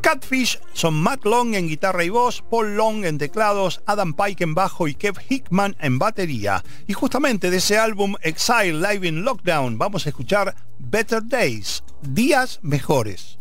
Catfish 0.00 0.58
son 0.72 0.94
Matt 0.94 1.24
Long 1.24 1.54
en 1.54 1.68
guitarra 1.68 2.04
y 2.04 2.08
voz, 2.08 2.42
Paul 2.50 2.76
Long 2.76 3.04
en 3.04 3.18
teclados, 3.18 3.82
Adam 3.86 4.14
Pike 4.14 4.44
en 4.44 4.54
bajo 4.54 4.88
y 4.88 4.94
Kev 4.94 5.16
Hickman 5.28 5.76
en 5.80 5.98
batería. 5.98 6.64
Y 6.86 6.92
justamente 6.92 7.50
de 7.50 7.58
ese 7.58 7.78
álbum 7.78 8.14
Exile 8.22 8.74
Live 8.74 9.06
in 9.06 9.24
Lockdown 9.24 9.78
vamos 9.78 10.06
a 10.06 10.08
escuchar 10.10 10.54
Better 10.78 11.22
Days, 11.24 11.82
días 12.02 12.60
mejores. 12.62 13.38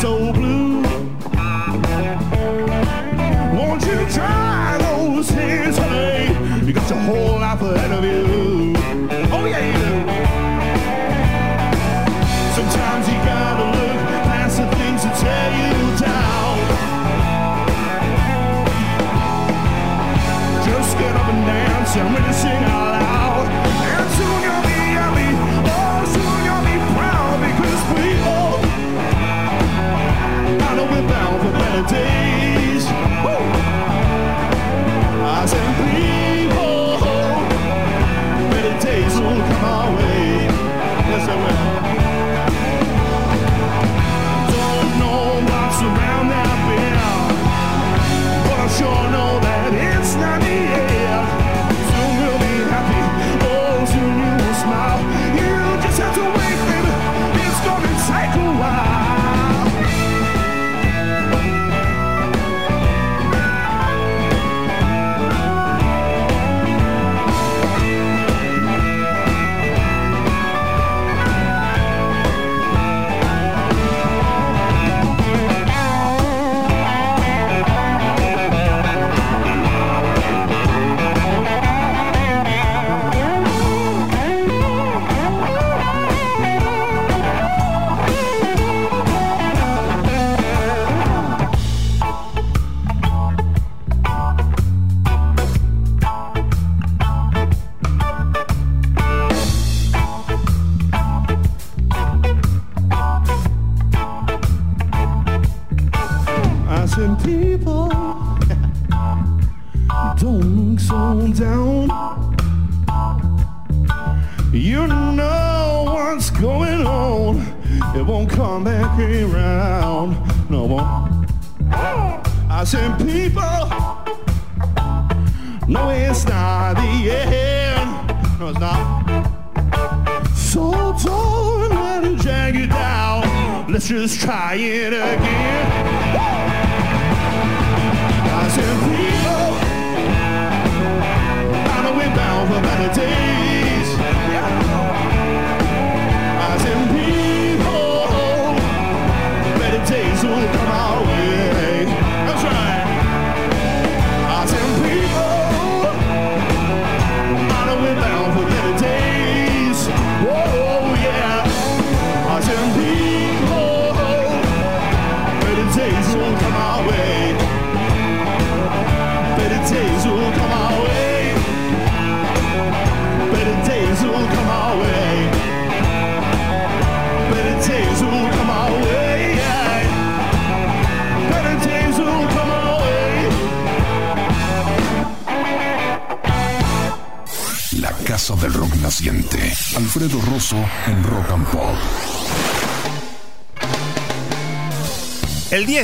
So 0.00 0.27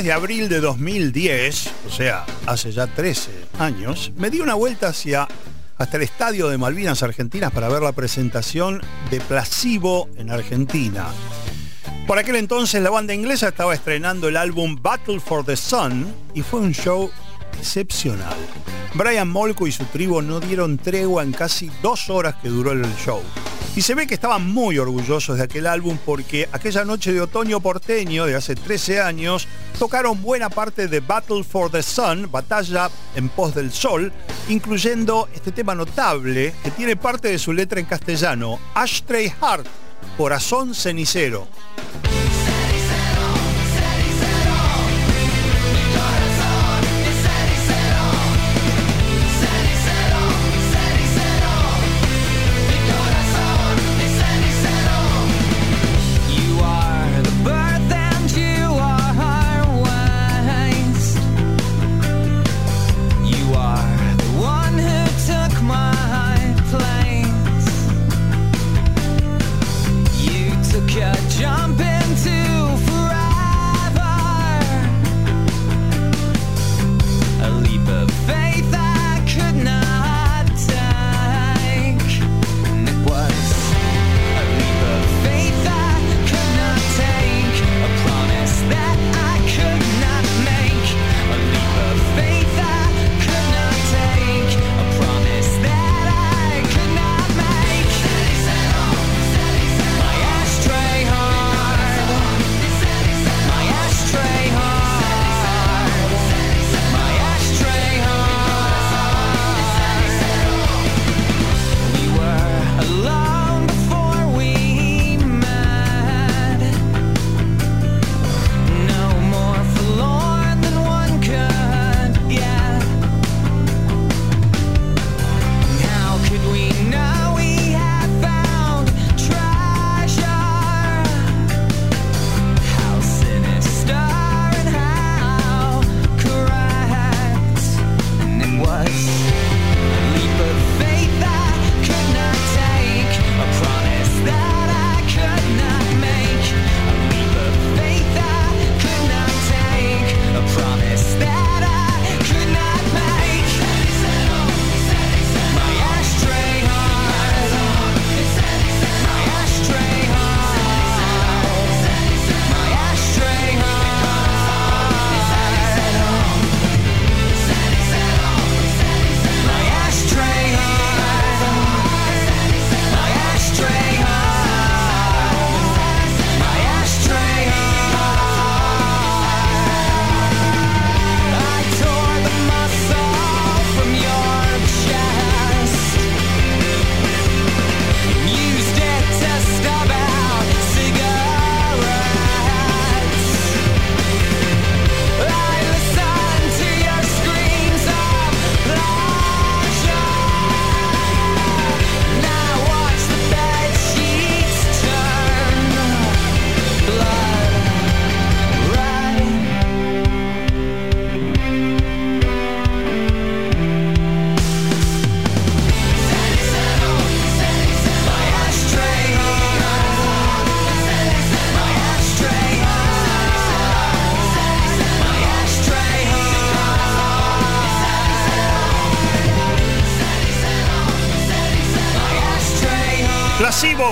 de 0.05 0.13
abril 0.13 0.49
de 0.49 0.59
2010, 0.59 1.71
o 1.87 1.89
sea, 1.89 2.27
hace 2.45 2.71
ya 2.71 2.85
13 2.85 3.31
años, 3.57 4.11
me 4.17 4.29
di 4.29 4.39
una 4.39 4.53
vuelta 4.53 4.89
hacia 4.89 5.27
hasta 5.79 5.97
el 5.97 6.03
estadio 6.03 6.47
de 6.47 6.59
Malvinas 6.59 7.01
Argentinas 7.01 7.51
para 7.51 7.69
ver 7.69 7.81
la 7.81 7.91
presentación 7.91 8.83
de 9.09 9.19
Placebo 9.19 10.07
en 10.17 10.29
Argentina. 10.29 11.07
Por 12.05 12.19
aquel 12.19 12.35
entonces 12.35 12.83
la 12.83 12.91
banda 12.91 13.15
inglesa 13.15 13.47
estaba 13.47 13.73
estrenando 13.73 14.27
el 14.27 14.37
álbum 14.37 14.77
Battle 14.79 15.19
for 15.19 15.43
the 15.43 15.57
Sun 15.57 16.05
y 16.35 16.43
fue 16.43 16.59
un 16.59 16.71
show 16.71 17.09
excepcional. 17.57 18.37
Brian 18.93 19.27
Molko 19.27 19.65
y 19.65 19.71
su 19.71 19.85
tribu 19.85 20.21
no 20.21 20.39
dieron 20.39 20.77
tregua 20.77 21.23
en 21.23 21.31
casi 21.31 21.71
dos 21.81 22.11
horas 22.11 22.35
que 22.43 22.49
duró 22.49 22.73
el 22.73 22.85
show. 22.97 23.23
Y 23.75 23.81
se 23.81 23.93
ve 23.93 24.07
que 24.07 24.13
estaban 24.13 24.49
muy 24.49 24.77
orgullosos 24.77 25.37
de 25.37 25.43
aquel 25.43 25.67
álbum 25.67 25.97
porque 26.05 26.47
aquella 26.53 26.85
noche 26.85 27.11
de 27.11 27.19
otoño 27.19 27.59
porteño 27.59 28.25
de 28.25 28.35
hace 28.35 28.55
13 28.55 29.01
años 29.01 29.49
tocaron 29.77 30.21
buena 30.21 30.49
parte 30.49 30.87
de 30.87 31.01
Battle 31.01 31.43
for 31.43 31.69
the 31.69 31.83
Sun, 31.83 32.31
Batalla 32.31 32.89
en 33.15 33.27
pos 33.27 33.53
del 33.53 33.73
Sol, 33.73 34.13
incluyendo 34.47 35.27
este 35.35 35.51
tema 35.51 35.75
notable 35.75 36.53
que 36.63 36.71
tiene 36.71 36.95
parte 36.95 37.27
de 37.27 37.37
su 37.37 37.51
letra 37.51 37.81
en 37.81 37.85
castellano, 37.85 38.59
Ashtray 38.75 39.29
Heart, 39.41 39.67
Corazón 40.17 40.73
Cenicero. 40.73 41.45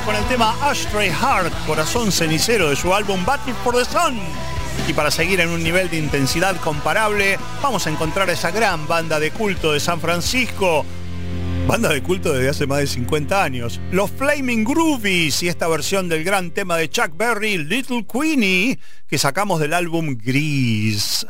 Con 0.06 0.16
el 0.16 0.24
tema 0.26 0.56
Ashtray 0.62 1.10
Heart, 1.10 1.54
Corazón 1.66 2.12
Cenicero 2.12 2.70
de 2.70 2.76
su 2.76 2.94
álbum 2.94 3.24
Battle 3.26 3.54
for 3.64 3.76
the 3.76 3.86
Sun. 3.86 4.18
Y 4.88 4.94
para 4.94 5.12
seguir 5.12 5.40
en 5.40 5.50
un 5.50 5.64
nivel 5.64 5.90
de 5.90 5.98
intensidad 5.98 6.56
comparable, 6.58 7.38
vamos 7.62 7.88
a 7.88 7.90
encontrar 7.90 8.30
esa 8.30 8.52
gran 8.52 8.88
banda 8.88 9.20
de 9.20 9.32
culto 9.32 9.72
de 9.72 9.80
San 9.80 10.02
Francisco. 10.02 10.86
Banda 11.68 11.90
de 11.90 12.04
culto 12.04 12.34
desde 12.34 12.50
hace 12.50 12.68
más 12.68 12.80
de 12.80 12.88
50 12.88 13.44
años. 13.44 13.80
Los 13.92 14.12
Flaming 14.12 14.64
Groovies 14.64 15.44
y 15.44 15.48
esta 15.48 15.68
versión 15.68 16.10
del 16.10 16.24
gran 16.24 16.52
tema 16.52 16.76
de 16.78 16.90
Chuck 16.90 17.16
Berry, 17.16 17.58
Little 17.58 18.06
Queenie, 18.06 18.80
que 19.08 19.18
sacamos 19.18 19.60
del 19.60 19.74
álbum 19.74 20.18
Gris. 20.22 21.26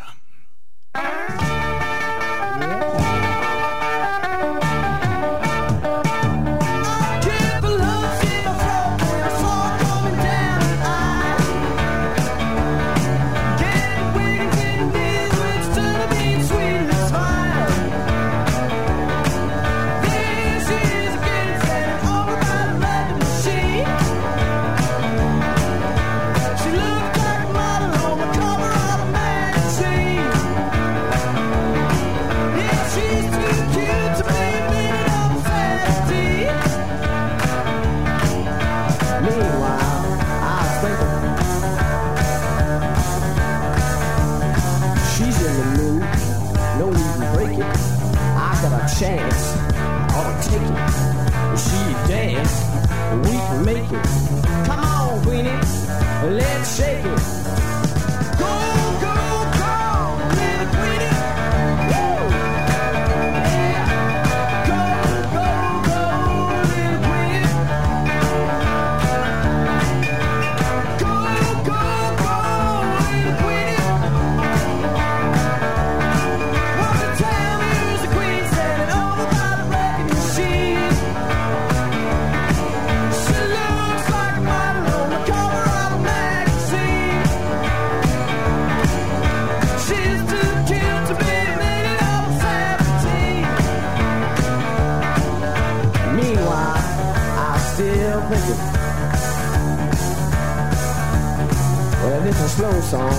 Song, 102.94 103.11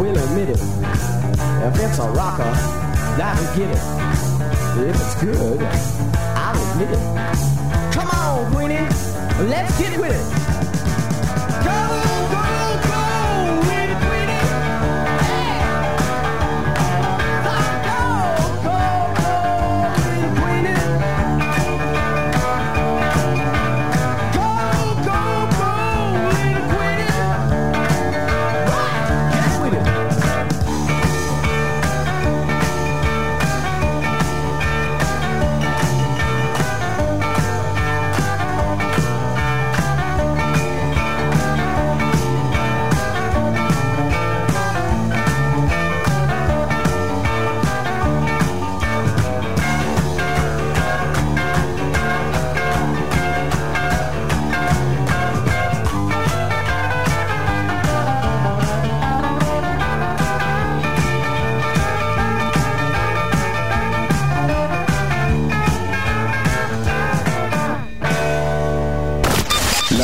we'll 0.00 0.16
admit 0.16 0.48
it. 0.48 0.56
If 0.56 1.78
it's 1.78 1.98
a 1.98 2.08
rocker, 2.08 2.50
that'll 3.18 3.54
get 3.54 3.68
it. 3.68 3.82
If 4.88 4.96
it's 4.96 5.14
good, 5.22 5.60
I'll 5.60 6.72
admit 6.72 6.88
it. 6.88 7.92
Come 7.92 8.08
on, 8.08 8.50
Queenie, 8.50 8.88
let's 9.50 9.78
get 9.78 10.00
with 10.00 10.12
it. 10.12 10.39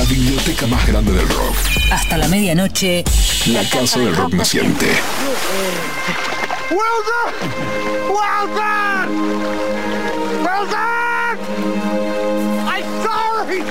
Biblioteca 0.08 0.66
más 0.66 0.86
grande 0.86 1.12
del 1.12 1.28
rock. 1.28 1.56
Hasta 1.90 2.16
la 2.16 2.28
medianoche. 2.28 3.02
La 3.46 3.68
casa 3.68 3.98
del 3.98 4.14
rock 4.14 4.34
naciente. 4.34 4.86
Well 6.70 6.80
done! 7.06 7.34
Well 8.08 8.46
done! 8.54 9.10
Well 10.42 10.66
done! 10.70 11.38
I'm 12.68 12.84
sorry! 13.02 13.62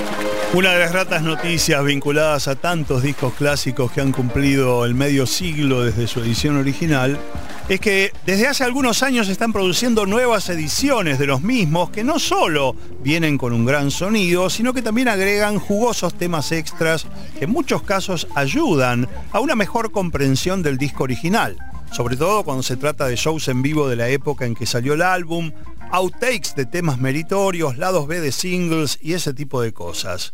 Una 0.54 0.74
de 0.74 0.80
las 0.80 0.92
gratas 0.92 1.22
noticias 1.22 1.84
vinculadas 1.84 2.48
a 2.48 2.56
tantos 2.56 3.02
discos 3.04 3.34
clásicos 3.34 3.92
que 3.92 4.02
han 4.02 4.12
cumplido 4.12 4.86
el 4.86 4.94
medio 4.94 5.26
siglo 5.28 5.84
desde 5.84 6.08
su 6.08 6.22
edición 6.22 6.58
original 6.58 7.18
es 7.68 7.80
que 7.80 8.12
desde 8.28 8.48
hace 8.48 8.64
algunos 8.64 9.02
años 9.02 9.28
están 9.28 9.52
produciendo 9.52 10.06
nuevas 10.06 10.50
ediciones 10.50 11.18
de 11.18 11.26
los 11.26 11.42
mismos 11.42 11.90
que 11.90 12.04
no 12.04 12.20
solo 12.20 12.76
vienen 13.02 13.40
con 13.40 13.54
un 13.54 13.66
gran 13.66 13.90
sonido, 13.90 14.52
sino 14.52 14.74
que 14.74 14.84
también 14.84 15.08
agregan 15.08 15.58
jugosos 15.58 16.14
temas 16.14 16.52
extras 16.52 17.08
que 17.38 17.46
en 17.46 17.52
muchos 17.52 17.82
casos 17.82 18.28
ayudan 18.36 19.08
a 19.32 19.40
una 19.40 19.56
mejor 19.56 19.92
comprensión 19.92 20.62
del 20.62 20.78
disco 20.78 21.04
original, 21.04 21.58
sobre 21.92 22.18
todo 22.18 22.44
cuando 22.44 22.62
se 22.62 22.78
trata 22.78 23.08
de 23.08 23.16
shows 23.16 23.48
en 23.48 23.64
vivo 23.64 23.90
de 23.90 23.96
la 23.96 24.10
época 24.10 24.46
en 24.46 24.54
que 24.54 24.68
salió 24.68 24.94
el 24.94 25.02
álbum, 25.02 25.52
outtakes 25.92 26.54
de 26.56 26.66
temas 26.66 27.00
meritorios, 27.00 27.78
lados 27.78 28.06
B 28.06 28.20
de 28.20 28.32
singles 28.32 29.00
y 29.02 29.14
ese 29.14 29.34
tipo 29.34 29.62
de 29.62 29.74
cosas. 29.74 30.34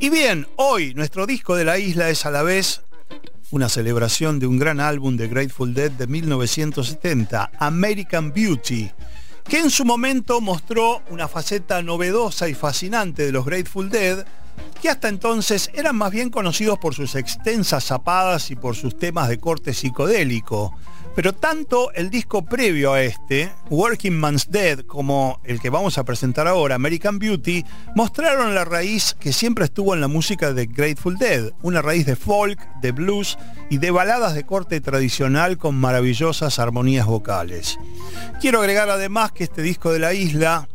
Y 0.00 0.08
bien, 0.08 0.46
hoy 0.56 0.94
nuestro 0.94 1.26
disco 1.26 1.56
de 1.56 1.64
la 1.64 1.78
isla 1.78 2.08
es 2.08 2.24
a 2.24 2.30
la 2.30 2.42
vez 2.42 2.80
una 3.50 3.68
celebración 3.68 4.38
de 4.38 4.46
un 4.46 4.58
gran 4.58 4.80
álbum 4.80 5.16
de 5.16 5.28
Grateful 5.28 5.74
Dead 5.74 5.90
de 5.90 6.06
1970, 6.06 7.50
American 7.58 8.32
Beauty, 8.32 8.90
que 9.48 9.58
en 9.58 9.70
su 9.70 9.84
momento 9.84 10.40
mostró 10.40 11.02
una 11.10 11.28
faceta 11.28 11.82
novedosa 11.82 12.48
y 12.48 12.54
fascinante 12.54 13.26
de 13.26 13.32
los 13.32 13.44
Grateful 13.44 13.90
Dead, 13.90 14.24
que 14.80 14.88
hasta 14.88 15.08
entonces 15.08 15.70
eran 15.74 15.96
más 15.96 16.10
bien 16.10 16.30
conocidos 16.30 16.78
por 16.78 16.94
sus 16.94 17.14
extensas 17.14 17.84
zapadas 17.84 18.50
y 18.50 18.56
por 18.56 18.76
sus 18.76 18.98
temas 18.98 19.28
de 19.28 19.38
corte 19.38 19.74
psicodélico. 19.74 20.74
Pero 21.14 21.32
tanto 21.32 21.92
el 21.92 22.10
disco 22.10 22.44
previo 22.44 22.92
a 22.92 23.02
este, 23.02 23.52
Working 23.70 24.18
Man's 24.18 24.50
Dead, 24.50 24.80
como 24.80 25.40
el 25.44 25.60
que 25.60 25.70
vamos 25.70 25.96
a 25.96 26.04
presentar 26.04 26.48
ahora, 26.48 26.74
American 26.74 27.20
Beauty, 27.20 27.64
mostraron 27.94 28.54
la 28.54 28.64
raíz 28.64 29.14
que 29.20 29.32
siempre 29.32 29.66
estuvo 29.66 29.94
en 29.94 30.00
la 30.00 30.08
música 30.08 30.52
de 30.52 30.66
Grateful 30.66 31.16
Dead, 31.16 31.52
una 31.62 31.82
raíz 31.82 32.04
de 32.04 32.16
folk, 32.16 32.58
de 32.80 32.90
blues 32.90 33.38
y 33.70 33.78
de 33.78 33.92
baladas 33.92 34.34
de 34.34 34.44
corte 34.44 34.80
tradicional 34.80 35.56
con 35.56 35.76
maravillosas 35.76 36.58
armonías 36.58 37.06
vocales. 37.06 37.78
Quiero 38.40 38.60
agregar 38.60 38.90
además 38.90 39.30
que 39.30 39.44
este 39.44 39.62
disco 39.62 39.92
de 39.92 40.00
la 40.00 40.14
isla 40.14 40.68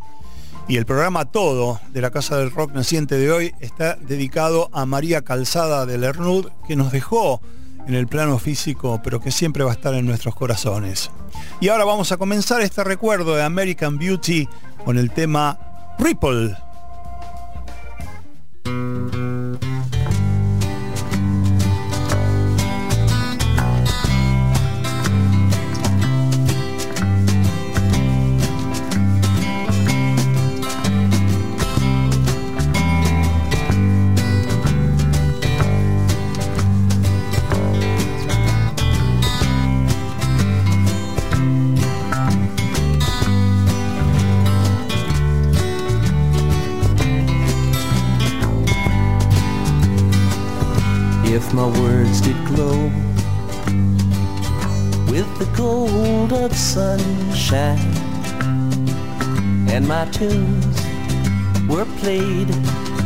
y 0.69 0.77
el 0.77 0.85
programa 0.85 1.25
todo 1.25 1.81
de 1.91 1.99
la 1.99 2.11
Casa 2.11 2.37
del 2.37 2.51
Rock 2.51 2.71
Naciente 2.73 3.17
de 3.17 3.31
hoy 3.31 3.55
está 3.59 3.95
dedicado 3.95 4.69
a 4.71 4.85
María 4.85 5.23
Calzada 5.23 5.85
de 5.85 5.97
Lernud, 5.97 6.47
que 6.67 6.75
nos 6.77 6.91
dejó 6.91 7.41
en 7.87 7.95
el 7.95 8.07
plano 8.07 8.37
físico, 8.39 9.01
pero 9.03 9.19
que 9.19 9.31
siempre 9.31 9.63
va 9.63 9.71
a 9.71 9.73
estar 9.73 9.93
en 9.93 10.05
nuestros 10.05 10.35
corazones. 10.35 11.11
Y 11.59 11.69
ahora 11.69 11.85
vamos 11.85 12.11
a 12.11 12.17
comenzar 12.17 12.61
este 12.61 12.83
recuerdo 12.83 13.35
de 13.35 13.43
American 13.43 13.97
Beauty 13.97 14.47
con 14.85 14.97
el 14.97 15.11
tema 15.11 15.95
Ripple. 15.99 16.55
Sunshine, 56.59 57.79
and 59.69 59.87
my 59.87 60.05
tunes 60.11 60.77
were 61.69 61.85
played 62.01 62.51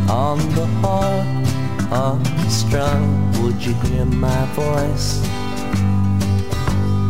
on 0.09 0.39
the 0.55 0.65
harp 0.81 1.27
unstrung, 1.91 3.31
would 3.43 3.63
you 3.63 3.73
hear 3.85 4.05
my 4.05 4.45
voice 4.53 5.21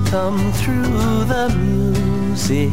come 0.09 0.51
through 0.51 1.23
the 1.33 1.47
music? 1.57 2.71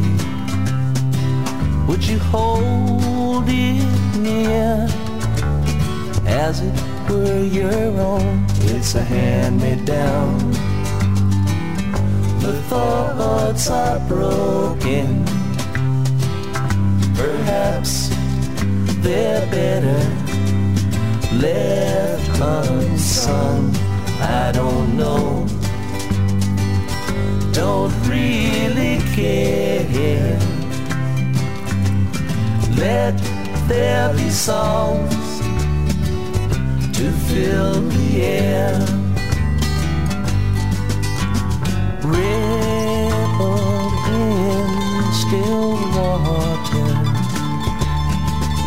Would 1.87 2.03
you 2.03 2.19
hold 2.19 3.45
it 3.47 4.17
near 4.17 4.87
as 6.25 6.61
it 6.61 7.09
were 7.09 7.43
your 7.43 7.99
own? 7.99 8.45
It's 8.73 8.95
a 8.95 9.03
hand-me-down 9.03 10.80
the 12.41 12.53
thoughts 12.63 13.69
are 13.69 13.99
broken. 14.07 15.23
Perhaps 17.15 18.09
they're 19.03 19.45
better 19.51 20.21
left 21.37 22.39
unsung. 22.39 23.75
I 24.19 24.51
don't 24.53 24.97
know. 24.97 25.45
Don't 27.53 27.93
really 28.07 28.97
care. 29.15 30.39
Let 32.77 33.17
there 33.67 34.13
be 34.13 34.29
songs 34.29 35.39
to 36.97 37.11
fill 37.27 37.81
the 37.81 38.21
air. 38.21 39.10
Ripple 42.03 43.91
in 44.09 45.13
still 45.13 45.73
water 45.95 46.91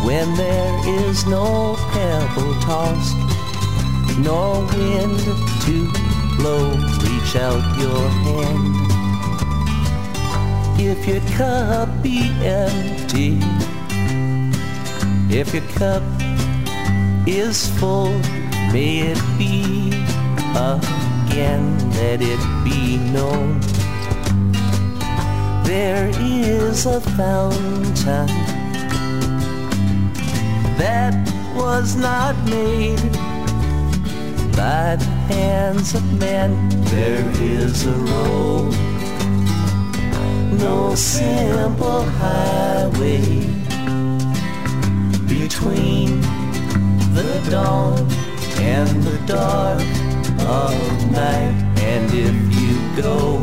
when 0.05 0.33
there 0.35 0.73
is 0.87 1.25
no 1.25 1.75
pebble 1.91 2.53
tossed, 2.61 3.17
nor 4.19 4.61
wind 4.67 5.19
to 5.65 5.91
blow. 6.37 6.71
Reach 7.03 7.35
out 7.35 7.63
your 7.77 8.07
hand. 8.23 8.75
If 10.79 11.05
your 11.05 11.21
cup 11.37 11.89
be 12.01 12.31
empty, 12.41 13.39
if 15.29 15.53
your 15.53 15.67
cup 15.73 16.03
is 17.27 17.67
full, 17.77 18.17
may 18.71 19.11
it 19.11 19.21
be 19.37 19.91
again, 21.35 21.91
let 21.91 22.21
it 22.21 22.39
be 22.63 22.95
known. 23.11 23.59
There 25.65 26.09
is 26.21 26.85
a 26.85 27.01
fountain 27.01 28.27
that 30.77 31.13
was 31.53 31.97
not 31.97 32.37
made 32.45 33.11
by 34.55 34.95
the 34.95 35.11
hands 35.27 35.93
of 35.93 36.03
men. 36.13 36.69
There 36.85 37.29
is 37.41 37.85
a 37.85 37.91
road, 37.91 38.71
no 40.57 40.95
simple 40.95 42.03
highway 42.03 43.41
between 45.27 46.21
the 47.13 47.45
dawn 47.49 48.09
and 48.57 49.03
the 49.03 49.17
dark 49.27 50.04
of 50.45 51.11
night. 51.11 51.55
And 51.79 52.05
if 52.13 52.35
you 52.59 53.01
go, 53.01 53.39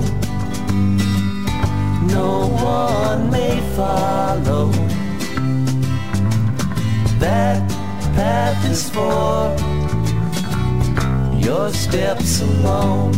no 2.07 2.49
one 2.49 3.31
may 3.31 3.61
follow. 3.77 4.71
That 7.19 7.69
path 8.15 8.65
is 8.71 8.89
for 8.91 9.57
your 11.39 11.71
steps 11.73 12.41
alone. 12.41 13.13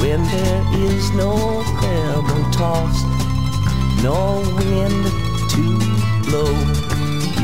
when 0.00 0.20
there 0.24 0.64
is 0.74 1.10
no 1.12 1.62
pebble 1.80 2.50
tossed, 2.50 3.06
no 4.02 4.40
wind 4.56 5.04
to 5.50 5.62
blow. 6.24 6.54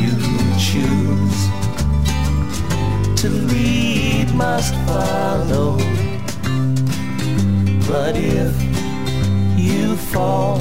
You 0.00 0.14
choose 0.58 1.40
to 3.20 3.28
lead 3.28 4.34
must 4.34 4.74
follow. 4.86 5.76
But 7.88 8.16
if 8.16 8.54
you 9.58 9.96
fall, 9.96 10.60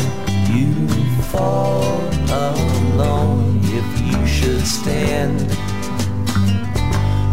you 0.52 0.88
fall 1.32 2.02
alone. 2.30 3.62
If 3.64 3.88
you 4.02 4.28
should 4.28 4.68
stand, 4.68 5.40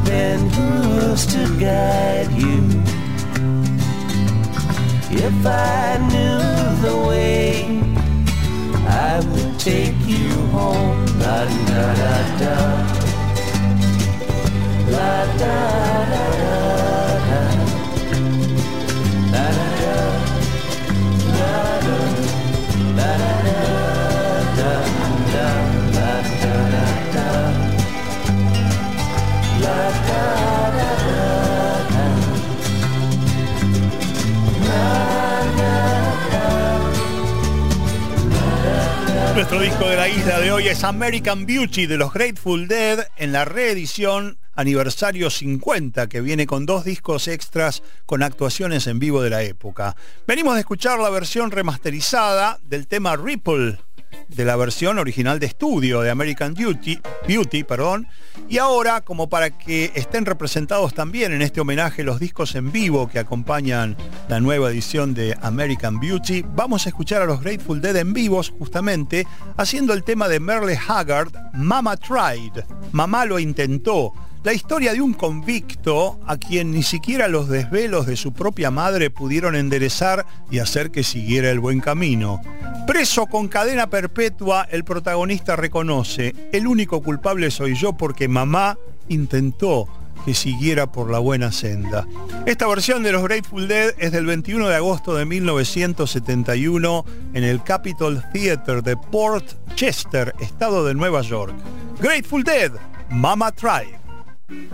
then 0.06 0.38
who's 0.50 1.26
to 1.26 1.42
guide 1.58 2.30
you? 2.32 2.62
If 5.10 5.46
I 5.46 5.98
knew 6.10 6.40
the 6.80 6.96
way, 7.08 7.91
I 9.14 9.20
would 9.20 9.60
take 9.60 9.94
you 10.06 10.30
home. 10.56 11.04
La 11.20 11.44
da 11.68 11.84
da 12.00 12.16
da. 12.40 12.54
La 14.94 15.26
da 15.40 15.56
da 16.12 16.24
da. 16.38 16.81
Nuestro 39.34 39.60
disco 39.60 39.88
de 39.88 39.96
la 39.96 40.08
isla 40.08 40.40
de 40.40 40.52
hoy 40.52 40.68
es 40.68 40.84
American 40.84 41.46
Beauty 41.46 41.86
de 41.86 41.96
los 41.96 42.12
Grateful 42.12 42.68
Dead 42.68 43.06
en 43.16 43.32
la 43.32 43.46
reedición 43.46 44.38
aniversario 44.54 45.30
50 45.30 46.08
que 46.08 46.20
viene 46.20 46.46
con 46.46 46.66
dos 46.66 46.84
discos 46.84 47.28
extras 47.28 47.82
con 48.06 48.22
actuaciones 48.22 48.86
en 48.86 48.98
vivo 48.98 49.22
de 49.22 49.30
la 49.30 49.42
época. 49.42 49.96
Venimos 50.26 50.54
de 50.54 50.60
escuchar 50.60 50.98
la 50.98 51.10
versión 51.10 51.50
remasterizada 51.50 52.58
del 52.68 52.86
tema 52.86 53.16
Ripple 53.16 53.78
de 54.28 54.44
la 54.44 54.56
versión 54.56 54.98
original 54.98 55.38
de 55.38 55.46
estudio 55.46 56.00
de 56.00 56.10
American 56.10 56.54
Beauty, 56.54 56.98
Beauty 57.26 57.64
perdón, 57.64 58.06
y 58.48 58.58
ahora 58.58 59.02
como 59.02 59.28
para 59.28 59.50
que 59.50 59.92
estén 59.94 60.24
representados 60.24 60.94
también 60.94 61.32
en 61.32 61.42
este 61.42 61.60
homenaje 61.60 62.02
los 62.02 62.18
discos 62.20 62.54
en 62.54 62.72
vivo 62.72 63.08
que 63.08 63.18
acompañan 63.18 63.96
la 64.28 64.40
nueva 64.40 64.70
edición 64.70 65.14
de 65.14 65.36
American 65.42 66.00
Beauty, 66.00 66.44
vamos 66.54 66.86
a 66.86 66.90
escuchar 66.90 67.22
a 67.22 67.26
los 67.26 67.40
Grateful 67.40 67.80
Dead 67.80 67.96
en 67.96 68.12
vivos 68.12 68.52
justamente 68.58 69.26
haciendo 69.56 69.92
el 69.92 70.04
tema 70.04 70.28
de 70.28 70.40
Merle 70.40 70.78
Haggard, 70.88 71.32
Mama 71.54 71.96
Tried, 71.96 72.64
Mamá 72.92 73.24
lo 73.24 73.38
intentó. 73.38 74.12
La 74.44 74.52
historia 74.52 74.92
de 74.92 75.00
un 75.00 75.14
convicto 75.14 76.18
a 76.26 76.36
quien 76.36 76.72
ni 76.72 76.82
siquiera 76.82 77.28
los 77.28 77.48
desvelos 77.48 78.06
de 78.06 78.16
su 78.16 78.32
propia 78.32 78.72
madre 78.72 79.08
pudieron 79.08 79.54
enderezar 79.54 80.26
y 80.50 80.58
hacer 80.58 80.90
que 80.90 81.04
siguiera 81.04 81.48
el 81.50 81.60
buen 81.60 81.78
camino. 81.78 82.40
Preso 82.84 83.26
con 83.26 83.46
cadena 83.46 83.88
perpetua, 83.88 84.66
el 84.68 84.82
protagonista 84.82 85.54
reconoce, 85.54 86.34
el 86.52 86.66
único 86.66 87.00
culpable 87.02 87.52
soy 87.52 87.76
yo 87.76 87.92
porque 87.92 88.26
mamá 88.26 88.76
intentó 89.08 89.86
que 90.24 90.34
siguiera 90.34 90.90
por 90.90 91.08
la 91.08 91.20
buena 91.20 91.52
senda. 91.52 92.04
Esta 92.44 92.66
versión 92.66 93.04
de 93.04 93.12
los 93.12 93.22
Grateful 93.22 93.68
Dead 93.68 93.94
es 93.98 94.10
del 94.10 94.26
21 94.26 94.68
de 94.68 94.74
agosto 94.74 95.14
de 95.14 95.24
1971 95.24 97.04
en 97.34 97.44
el 97.44 97.62
Capitol 97.62 98.24
Theater 98.32 98.82
de 98.82 98.96
Port 98.96 99.44
Chester, 99.76 100.34
estado 100.40 100.84
de 100.84 100.94
Nueva 100.94 101.22
York. 101.22 101.54
Grateful 102.00 102.42
Dead, 102.42 102.72
Mama 103.08 103.52
Tried. 103.52 104.01
First 104.52 104.68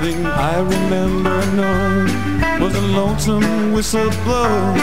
thing 0.00 0.26
I 0.26 0.58
remember 0.58 1.40
was 2.62 2.74
a 2.76 2.82
lonesome 2.82 3.72
whistle 3.72 4.10
blow. 4.24 4.74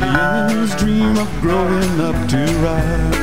The 0.00 0.06
youngin's 0.06 0.74
dream 0.74 1.18
of 1.18 1.28
growing 1.40 2.00
up 2.00 2.16
to 2.30 2.38
ride 2.64 3.14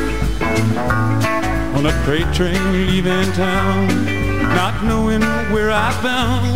on 1.76 1.86
a 1.86 1.92
freight 2.06 2.34
train 2.34 2.72
leaving 2.72 3.30
town, 3.34 3.88
not 4.56 4.82
knowing 4.86 5.22
where 5.52 5.70
I 5.70 5.92
bound. 6.02 6.56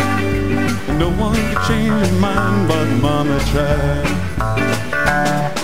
No 0.97 1.09
one 1.09 1.35
could 1.35 1.63
change 1.67 2.09
my 2.21 2.31
mind, 2.31 2.69
but 2.69 2.87
Mama 3.01 3.39
tried. 3.51 4.90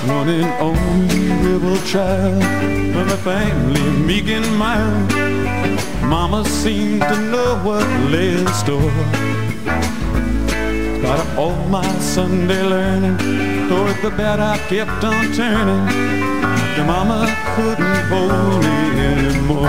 One 0.08 0.30
and 0.30 0.46
only 0.62 1.28
rebel 1.44 1.78
child 1.86 2.42
of 2.96 3.12
a 3.12 3.18
family 3.18 3.82
meek 4.06 4.30
and 4.30 4.58
mild. 4.58 5.12
Mama 6.02 6.46
seemed 6.46 7.02
to 7.02 7.16
know 7.30 7.60
what 7.62 7.86
lay 8.10 8.38
in 8.40 8.48
store. 8.48 8.92
Got 11.02 11.38
all 11.38 11.58
my 11.68 11.86
Sunday 12.00 12.64
learning 12.64 13.18
toward 13.68 13.98
the 14.02 14.12
bed 14.16 14.40
I 14.40 14.58
kept 14.70 15.04
on 15.04 15.34
turning. 15.34 15.86
Your 16.78 16.86
mama 16.86 17.28
couldn't 17.56 18.08
hold 18.08 18.64
me 18.64 18.78
anymore. 19.12 19.68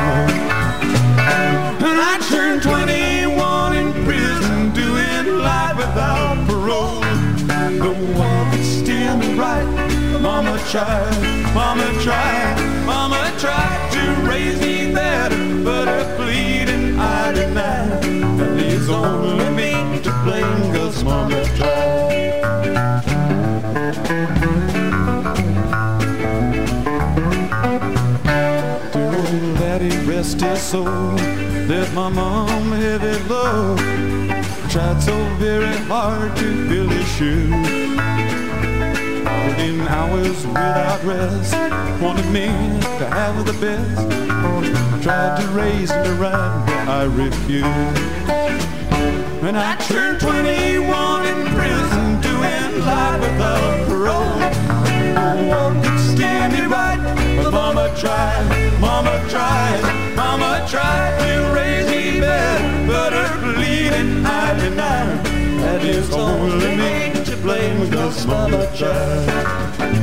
And 1.88 1.98
I 2.12 2.18
turned 2.30 2.62
21 2.62 3.76
in 3.76 3.92
prison, 4.04 4.72
doing 4.72 5.38
life 5.38 5.76
without 5.76 6.46
parole. 6.46 7.02
No 7.84 7.92
one 8.16 8.62
could 8.62 9.16
me 9.16 9.34
right. 9.34 9.87
Mama 10.38 10.56
tried, 10.68 11.52
Mama 11.52 12.00
tried, 12.00 12.86
Mama 12.86 13.34
tried 13.38 13.90
to 13.90 14.28
raise 14.30 14.60
me 14.60 14.94
better, 14.94 15.64
but 15.64 15.88
her 15.88 16.16
pleading 16.16 16.96
I 16.96 17.32
denied. 17.32 18.02
That 18.38 18.52
leaves 18.52 18.88
only 18.88 19.50
me 19.50 20.00
to 20.00 20.12
blame, 20.22 20.72
cause 20.72 21.02
Mama 21.02 21.44
tried. 21.56 21.98
Rest 30.06 30.40
his 30.40 30.60
soul. 30.60 31.16
There's 31.66 31.92
my 31.94 32.08
mom, 32.08 32.70
heavy 32.72 33.18
low. 33.28 33.76
Tried 34.70 35.02
so 35.02 35.16
very 35.34 35.76
hard 35.88 36.36
to 36.36 36.68
fill 36.68 36.88
his 36.88 37.08
shoes. 37.08 38.17
Working 39.58 39.80
hours 39.88 40.46
without 40.46 41.02
rest. 41.02 41.52
Wanted 42.00 42.26
me 42.26 42.46
to 42.46 43.06
have 43.10 43.44
the 43.44 43.52
best. 43.54 45.02
Tried 45.02 45.40
to 45.40 45.48
raise 45.48 45.90
me 45.90 46.10
right, 46.10 46.64
but 46.64 46.88
I 46.88 47.04
refused. 47.04 47.66
When 49.42 49.56
I 49.56 49.74
turned 49.88 50.20
21 50.20 51.26
in 51.26 51.46
prison, 51.56 52.20
doing 52.20 52.86
life 52.86 53.20
without 53.20 53.88
parole. 53.88 54.38
No 55.14 55.48
one 55.48 55.82
could 55.82 55.98
steer 55.98 56.48
me 56.50 56.60
right, 56.66 57.00
but 57.42 57.50
Mama 57.50 57.92
tried, 57.98 58.78
Mama 58.78 59.20
tried, 59.28 60.14
Mama 60.14 60.64
tried 60.70 61.18
to 61.18 61.52
raise 61.52 61.90
me 61.90 62.20
better, 62.20 62.86
but 62.86 63.12
her 63.12 63.54
bleeding 63.54 64.24
I 64.24 64.54
denied. 64.54 65.24
That 65.62 65.82
is 65.82 66.12
only 66.12 66.76
me 66.76 67.17
to 67.48 67.54
blame, 67.54 67.90
cause 67.90 68.26
Mama 68.26 68.70
tried. 68.76 69.97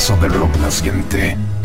La 0.00 0.16
casa 0.16 1.59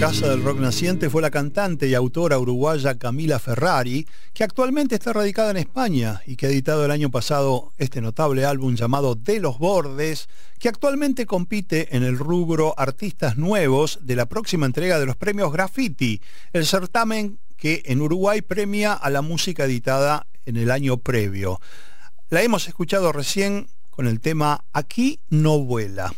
Casa 0.00 0.28
del 0.28 0.44
Rock 0.44 0.58
Naciente 0.60 1.08
fue 1.08 1.22
la 1.22 1.30
cantante 1.30 1.88
y 1.88 1.94
autora 1.94 2.38
uruguaya 2.38 2.98
Camila 2.98 3.38
Ferrari, 3.38 4.06
que 4.34 4.44
actualmente 4.44 4.94
está 4.94 5.14
radicada 5.14 5.50
en 5.52 5.56
España 5.56 6.20
y 6.26 6.36
que 6.36 6.46
ha 6.46 6.50
editado 6.50 6.84
el 6.84 6.90
año 6.90 7.10
pasado 7.10 7.72
este 7.78 8.02
notable 8.02 8.44
álbum 8.44 8.74
llamado 8.74 9.14
De 9.14 9.40
los 9.40 9.58
Bordes, 9.58 10.28
que 10.58 10.68
actualmente 10.68 11.24
compite 11.24 11.96
en 11.96 12.02
el 12.02 12.18
rubro 12.18 12.74
Artistas 12.76 13.38
Nuevos 13.38 14.00
de 14.02 14.16
la 14.16 14.26
próxima 14.26 14.66
entrega 14.66 15.00
de 15.00 15.06
los 15.06 15.16
premios 15.16 15.50
Graffiti, 15.50 16.20
el 16.52 16.66
certamen 16.66 17.38
que 17.56 17.82
en 17.86 18.02
Uruguay 18.02 18.42
premia 18.42 18.92
a 18.92 19.08
la 19.08 19.22
música 19.22 19.64
editada 19.64 20.26
en 20.44 20.58
el 20.58 20.70
año 20.70 20.98
previo. 20.98 21.58
La 22.28 22.42
hemos 22.42 22.68
escuchado 22.68 23.12
recién 23.12 23.68
con 23.88 24.06
el 24.06 24.20
tema 24.20 24.62
Aquí 24.74 25.20
no 25.30 25.58
vuela. 25.58 26.12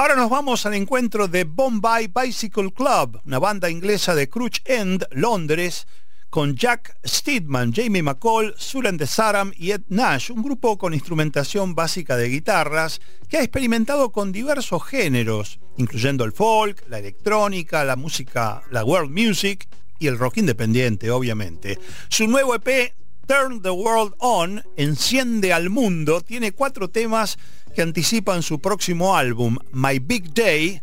Ahora 0.00 0.16
nos 0.16 0.30
vamos 0.30 0.64
al 0.64 0.72
encuentro 0.72 1.28
de 1.28 1.44
Bombay 1.44 2.08
Bicycle 2.08 2.72
Club, 2.72 3.20
una 3.26 3.38
banda 3.38 3.68
inglesa 3.68 4.14
de 4.14 4.30
Crouch 4.30 4.62
End, 4.64 5.06
Londres, 5.10 5.86
con 6.30 6.56
Jack 6.56 6.96
Steedman, 7.04 7.74
Jamie 7.74 8.02
McCall, 8.02 8.54
Sulan 8.56 8.96
de 8.96 9.06
Saram 9.06 9.52
y 9.58 9.72
Ed 9.72 9.82
Nash, 9.90 10.30
un 10.30 10.42
grupo 10.42 10.78
con 10.78 10.94
instrumentación 10.94 11.74
básica 11.74 12.16
de 12.16 12.30
guitarras 12.30 13.02
que 13.28 13.36
ha 13.36 13.42
experimentado 13.42 14.10
con 14.10 14.32
diversos 14.32 14.82
géneros, 14.84 15.60
incluyendo 15.76 16.24
el 16.24 16.32
folk, 16.32 16.82
la 16.88 16.98
electrónica, 16.98 17.84
la 17.84 17.96
música, 17.96 18.62
la 18.70 18.82
world 18.82 19.10
music 19.10 19.68
y 19.98 20.06
el 20.06 20.16
rock 20.16 20.38
independiente, 20.38 21.10
obviamente. 21.10 21.78
Su 22.08 22.26
nuevo 22.26 22.54
EP, 22.54 22.94
Turn 23.30 23.62
the 23.62 23.70
World 23.70 24.14
On, 24.18 24.60
Enciende 24.76 25.52
al 25.52 25.70
Mundo, 25.70 26.20
tiene 26.20 26.50
cuatro 26.50 26.90
temas 26.90 27.38
que 27.76 27.80
anticipan 27.80 28.42
su 28.42 28.58
próximo 28.58 29.16
álbum, 29.16 29.56
My 29.72 30.00
Big 30.00 30.34
Day, 30.34 30.82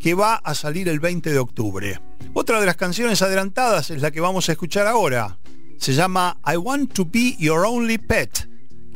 que 0.00 0.14
va 0.14 0.36
a 0.36 0.54
salir 0.54 0.88
el 0.88 0.98
20 0.98 1.30
de 1.30 1.38
octubre. 1.38 2.00
Otra 2.32 2.58
de 2.58 2.64
las 2.64 2.76
canciones 2.76 3.20
adelantadas 3.20 3.90
es 3.90 4.00
la 4.00 4.10
que 4.10 4.22
vamos 4.22 4.48
a 4.48 4.52
escuchar 4.52 4.86
ahora. 4.86 5.36
Se 5.76 5.92
llama 5.92 6.38
I 6.46 6.56
Want 6.56 6.94
to 6.94 7.04
Be 7.04 7.36
Your 7.38 7.66
Only 7.66 7.98
Pet. 7.98 8.48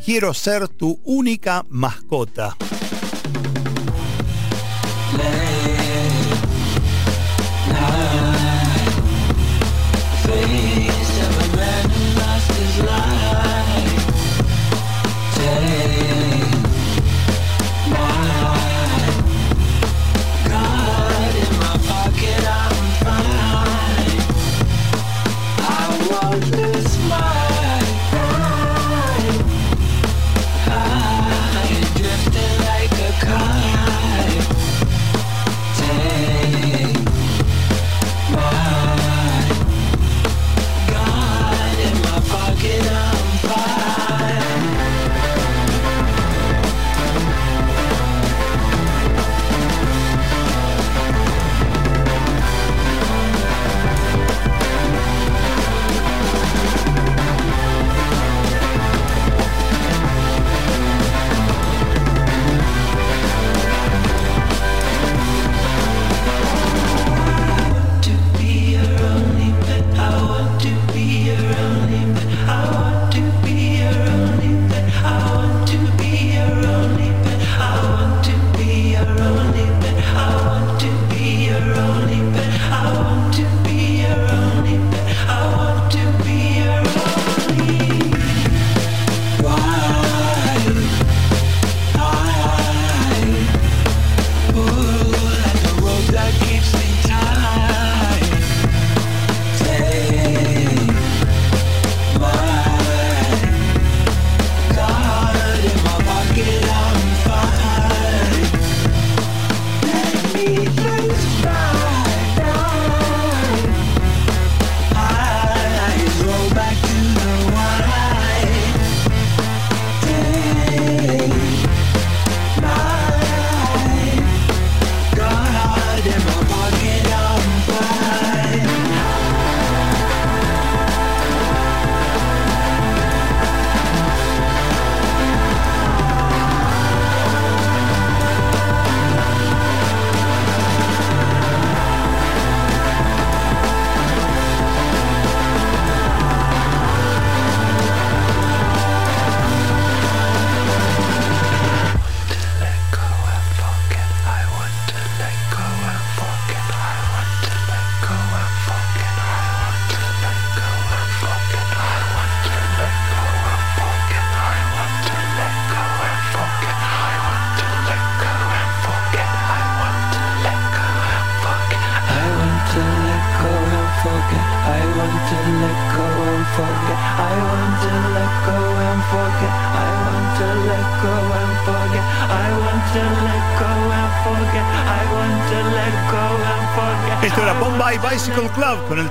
Quiero 0.03 0.32
ser 0.32 0.66
tu 0.66 0.99
única 1.05 1.66
mascota. 1.69 2.57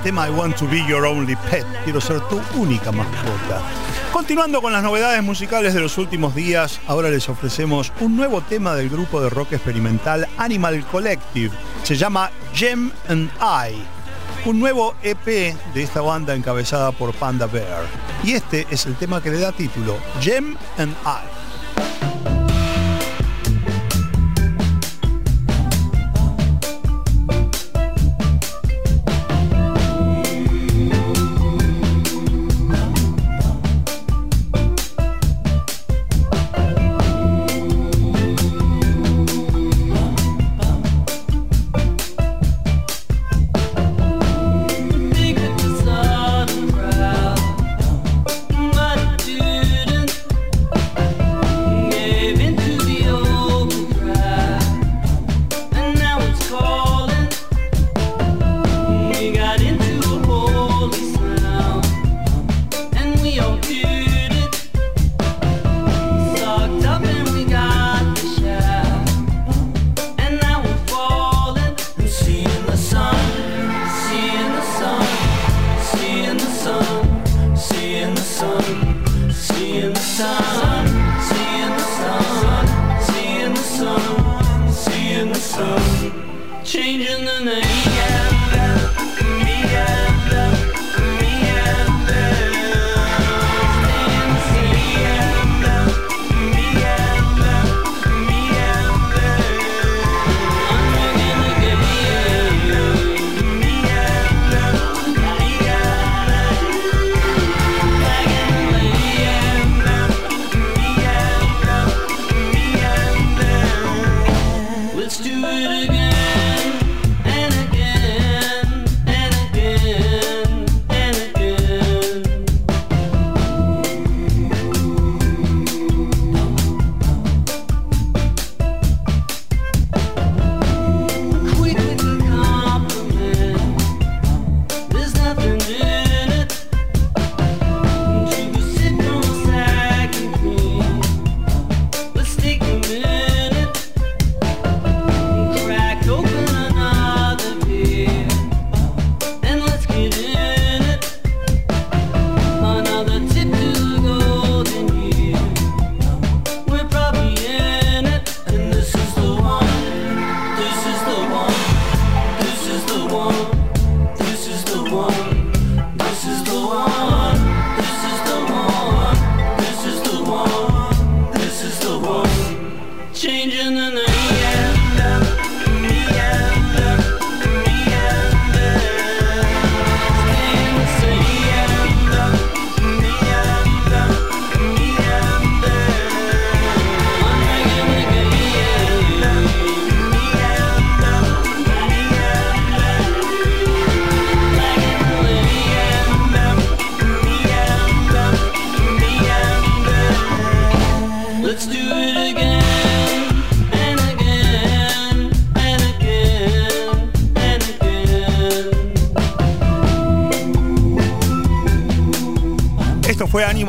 Tema 0.02 0.26
I 0.26 0.30
Want 0.30 0.56
to 0.56 0.66
Be 0.66 0.84
Your 0.88 1.04
Only 1.04 1.36
Pet. 1.36 1.64
Quiero 1.84 2.00
ser 2.00 2.20
tu 2.22 2.40
única 2.56 2.90
mascota. 2.90 3.62
Continuando 4.12 4.60
con 4.60 4.72
las 4.72 4.82
novedades 4.82 5.22
musicales 5.22 5.74
de 5.74 5.80
los 5.80 5.96
últimos 5.96 6.34
días, 6.34 6.80
ahora 6.86 7.08
les 7.08 7.28
ofrecemos 7.28 7.92
un 8.00 8.16
nuevo 8.16 8.40
tema 8.40 8.74
del 8.74 8.90
grupo 8.90 9.20
de 9.20 9.30
rock 9.30 9.52
experimental 9.52 10.28
Animal 10.38 10.84
Collective. 10.86 11.54
Se 11.84 11.96
llama 11.96 12.30
Gem 12.52 12.90
and 13.08 13.30
I. 13.40 13.82
Un 14.44 14.58
nuevo 14.58 14.94
EP 15.02 15.24
de 15.24 15.82
esta 15.82 16.00
banda 16.00 16.34
encabezada 16.34 16.90
por 16.90 17.14
Panda 17.14 17.46
Bear. 17.46 17.84
Y 18.24 18.32
este 18.32 18.66
es 18.70 18.86
el 18.86 18.96
tema 18.96 19.22
que 19.22 19.30
le 19.30 19.38
da 19.38 19.52
título, 19.52 19.96
Gem 20.20 20.56
and 20.78 20.92
I. 21.06 21.31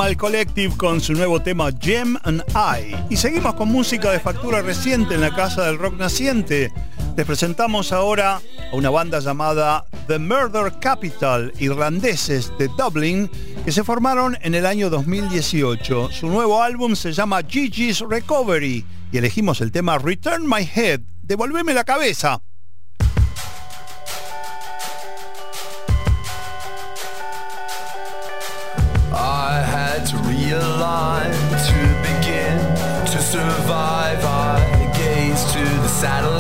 Animal 0.04 0.18
Collective 0.18 0.76
con 0.76 1.00
su 1.00 1.14
nuevo 1.14 1.42
tema 1.42 1.70
Gem 1.80 2.18
and 2.24 2.44
I. 2.50 2.94
Y 3.10 3.16
seguimos 3.16 3.54
con 3.54 3.70
música 3.70 4.12
de 4.12 4.20
factura 4.20 4.62
reciente 4.62 5.16
en 5.16 5.22
la 5.22 5.34
casa 5.34 5.66
del 5.66 5.80
rock 5.80 5.98
naciente. 5.98 6.74
Les 7.16 7.26
presentamos 7.26 7.94
ahora 7.94 8.42
a 8.70 8.76
una 8.76 8.90
banda 8.90 9.22
llamada 9.22 9.86
The 10.08 10.20
Murder 10.20 10.74
Capital, 10.82 11.54
irlandeses 11.58 12.52
de 12.58 12.68
Dublin, 12.78 13.32
que 13.64 13.72
se 13.72 13.86
formaron 13.86 14.38
en 14.42 14.56
el 14.56 14.66
año 14.66 14.90
2018. 14.90 16.10
Su 16.12 16.28
nuevo 16.28 16.62
álbum 16.62 16.98
se 16.98 17.14
llama 17.14 17.42
Gigi's 17.42 18.02
Recovery 18.02 18.86
y 19.10 19.18
elegimos 19.18 19.62
el 19.62 19.72
tema 19.72 20.00
Return 20.00 20.46
My 20.46 20.70
Head, 20.76 21.00
Devolveme 21.22 21.74
la 21.74 21.86
cabeza. 21.86 22.43
alive 30.54 31.36
to 31.68 31.80
begin 32.02 32.58
to 33.12 33.22
survive. 33.22 34.24
I 34.24 34.92
gaze 34.96 35.44
to 35.54 35.60
the 35.60 35.88
satellite. 35.88 36.33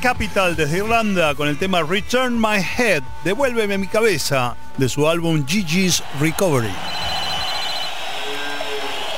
Capital 0.00 0.56
desde 0.56 0.78
Irlanda 0.78 1.34
con 1.34 1.48
el 1.48 1.58
tema 1.58 1.82
Return 1.82 2.40
My 2.40 2.64
Head, 2.78 3.02
Devuélveme 3.24 3.76
mi 3.76 3.86
cabeza, 3.86 4.56
de 4.78 4.88
su 4.88 5.06
álbum 5.06 5.44
Gigi's 5.46 6.02
Recovery. 6.18 6.95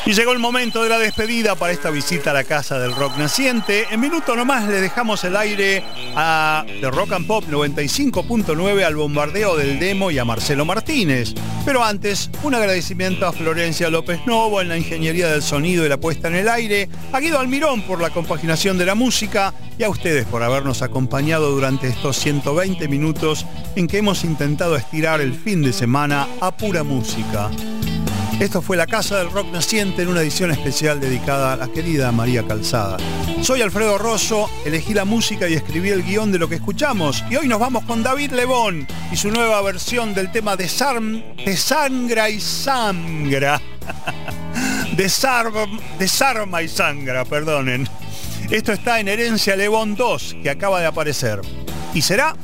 Y 0.08 0.14
llegó 0.14 0.32
el 0.32 0.38
momento 0.38 0.82
de 0.82 0.88
la 0.88 0.98
despedida 0.98 1.54
para 1.54 1.70
esta 1.70 1.90
visita 1.90 2.30
a 2.30 2.32
la 2.32 2.44
Casa 2.44 2.78
del 2.78 2.94
Rock 2.94 3.18
Naciente. 3.18 3.84
En 3.90 4.00
minuto 4.00 4.34
nomás 4.34 4.66
le 4.66 4.80
dejamos 4.80 5.22
el 5.24 5.36
aire 5.36 5.84
a 6.16 6.64
The 6.80 6.90
Rock 6.90 7.12
and 7.12 7.26
Pop 7.26 7.44
95.9 7.44 8.84
al 8.84 8.96
bombardeo 8.96 9.54
del 9.54 9.78
demo 9.78 10.10
y 10.10 10.18
a 10.18 10.24
Marcelo 10.24 10.64
Martínez. 10.64 11.34
Pero 11.66 11.84
antes, 11.84 12.30
un 12.42 12.54
agradecimiento 12.54 13.26
a 13.26 13.34
Florencia 13.34 13.90
López 13.90 14.20
Novo 14.24 14.62
en 14.62 14.70
la 14.70 14.78
ingeniería 14.78 15.28
del 15.28 15.42
sonido 15.42 15.84
y 15.84 15.90
la 15.90 16.00
puesta 16.00 16.28
en 16.28 16.36
el 16.36 16.48
aire, 16.48 16.88
a 17.12 17.20
Guido 17.20 17.38
Almirón 17.38 17.82
por 17.82 18.00
la 18.00 18.08
compaginación 18.08 18.78
de 18.78 18.86
la 18.86 18.94
música 18.94 19.52
y 19.78 19.82
a 19.82 19.90
ustedes 19.90 20.24
por 20.24 20.42
habernos 20.42 20.80
acompañado 20.80 21.50
durante 21.50 21.86
estos 21.86 22.16
120 22.16 22.88
minutos 22.88 23.44
en 23.76 23.86
que 23.86 23.98
hemos 23.98 24.24
intentado 24.24 24.74
estirar 24.74 25.20
el 25.20 25.34
fin 25.34 25.62
de 25.62 25.74
semana 25.74 26.26
a 26.40 26.56
pura 26.56 26.82
música. 26.82 27.50
Esto 28.40 28.62
fue 28.62 28.76
la 28.76 28.86
Casa 28.86 29.18
del 29.18 29.32
Rock 29.32 29.52
Naciente 29.52 30.02
en 30.02 30.08
una 30.08 30.20
edición 30.20 30.52
especial 30.52 31.00
dedicada 31.00 31.54
a 31.54 31.56
la 31.56 31.66
querida 31.66 32.12
María 32.12 32.46
Calzada. 32.46 32.96
Soy 33.42 33.62
Alfredo 33.62 33.98
Rosso, 33.98 34.48
elegí 34.64 34.94
la 34.94 35.04
música 35.04 35.48
y 35.48 35.54
escribí 35.54 35.88
el 35.88 36.04
guion 36.04 36.30
de 36.30 36.38
lo 36.38 36.48
que 36.48 36.54
escuchamos. 36.54 37.24
Y 37.30 37.34
hoy 37.34 37.48
nos 37.48 37.58
vamos 37.58 37.84
con 37.84 38.04
David 38.04 38.30
Lebón 38.30 38.86
y 39.10 39.16
su 39.16 39.32
nueva 39.32 39.60
versión 39.62 40.14
del 40.14 40.30
tema 40.30 40.54
de, 40.54 40.68
Sarm, 40.68 41.20
de 41.44 41.56
Sangra 41.56 42.30
y 42.30 42.40
Sangra. 42.40 43.60
Desarma, 44.96 45.66
desarma 45.98 46.62
y 46.62 46.68
sangra, 46.68 47.24
perdonen. 47.24 47.88
Esto 48.50 48.72
está 48.72 48.98
en 48.98 49.08
Herencia 49.08 49.54
Lebón 49.54 49.94
2, 49.94 50.36
que 50.42 50.50
acaba 50.50 50.80
de 50.80 50.86
aparecer. 50.86 51.40
Y 51.94 52.02
será 52.02 52.34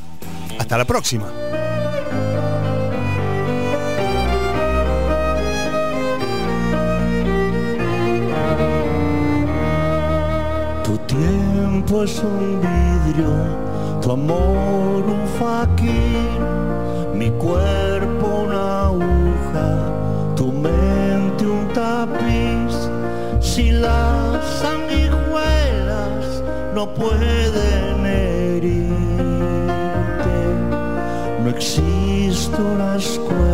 hasta 0.58 0.78
la 0.78 0.84
próxima. 0.84 1.32
Es 12.02 12.18
un 12.22 12.60
vidrio, 12.60 13.30
tu 14.02 14.10
amor 14.10 15.04
un 15.06 15.26
faquín, 15.38 16.40
mi 17.14 17.30
cuerpo 17.30 18.26
una 18.46 18.86
aguja, 18.86 20.34
tu 20.34 20.50
mente 20.50 21.46
un 21.46 21.68
tapiz. 21.68 22.90
Si 23.40 23.70
las 23.70 24.44
sanguijuelas 24.60 26.42
no 26.74 26.92
pueden 26.92 28.04
herirte, 28.04 28.84
no 31.42 31.50
existe 31.50 32.60
una 32.60 32.96
escuela 32.96 33.53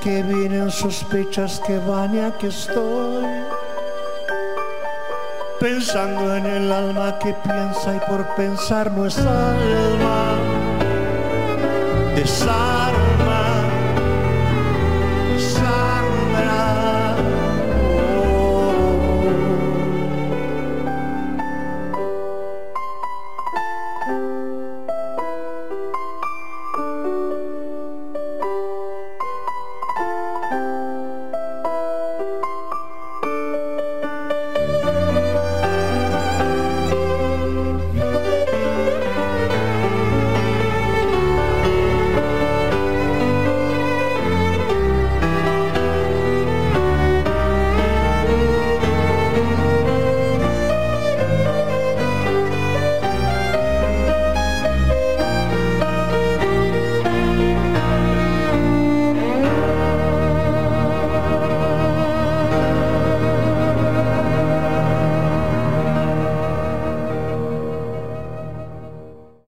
Que 0.00 0.22
vienen, 0.22 0.70
sospechas 0.70 1.60
que 1.66 1.78
van 1.78 2.14
y 2.14 2.20
aquí 2.20 2.46
estoy. 2.46 3.24
Pensando 5.60 6.36
en 6.36 6.46
el 6.46 6.72
alma 6.72 7.18
que 7.18 7.34
piensa 7.34 7.96
y 7.96 8.10
por 8.10 8.26
pensar 8.34 8.90
no 8.92 9.06
es 9.06 9.18
alma. 9.18 10.38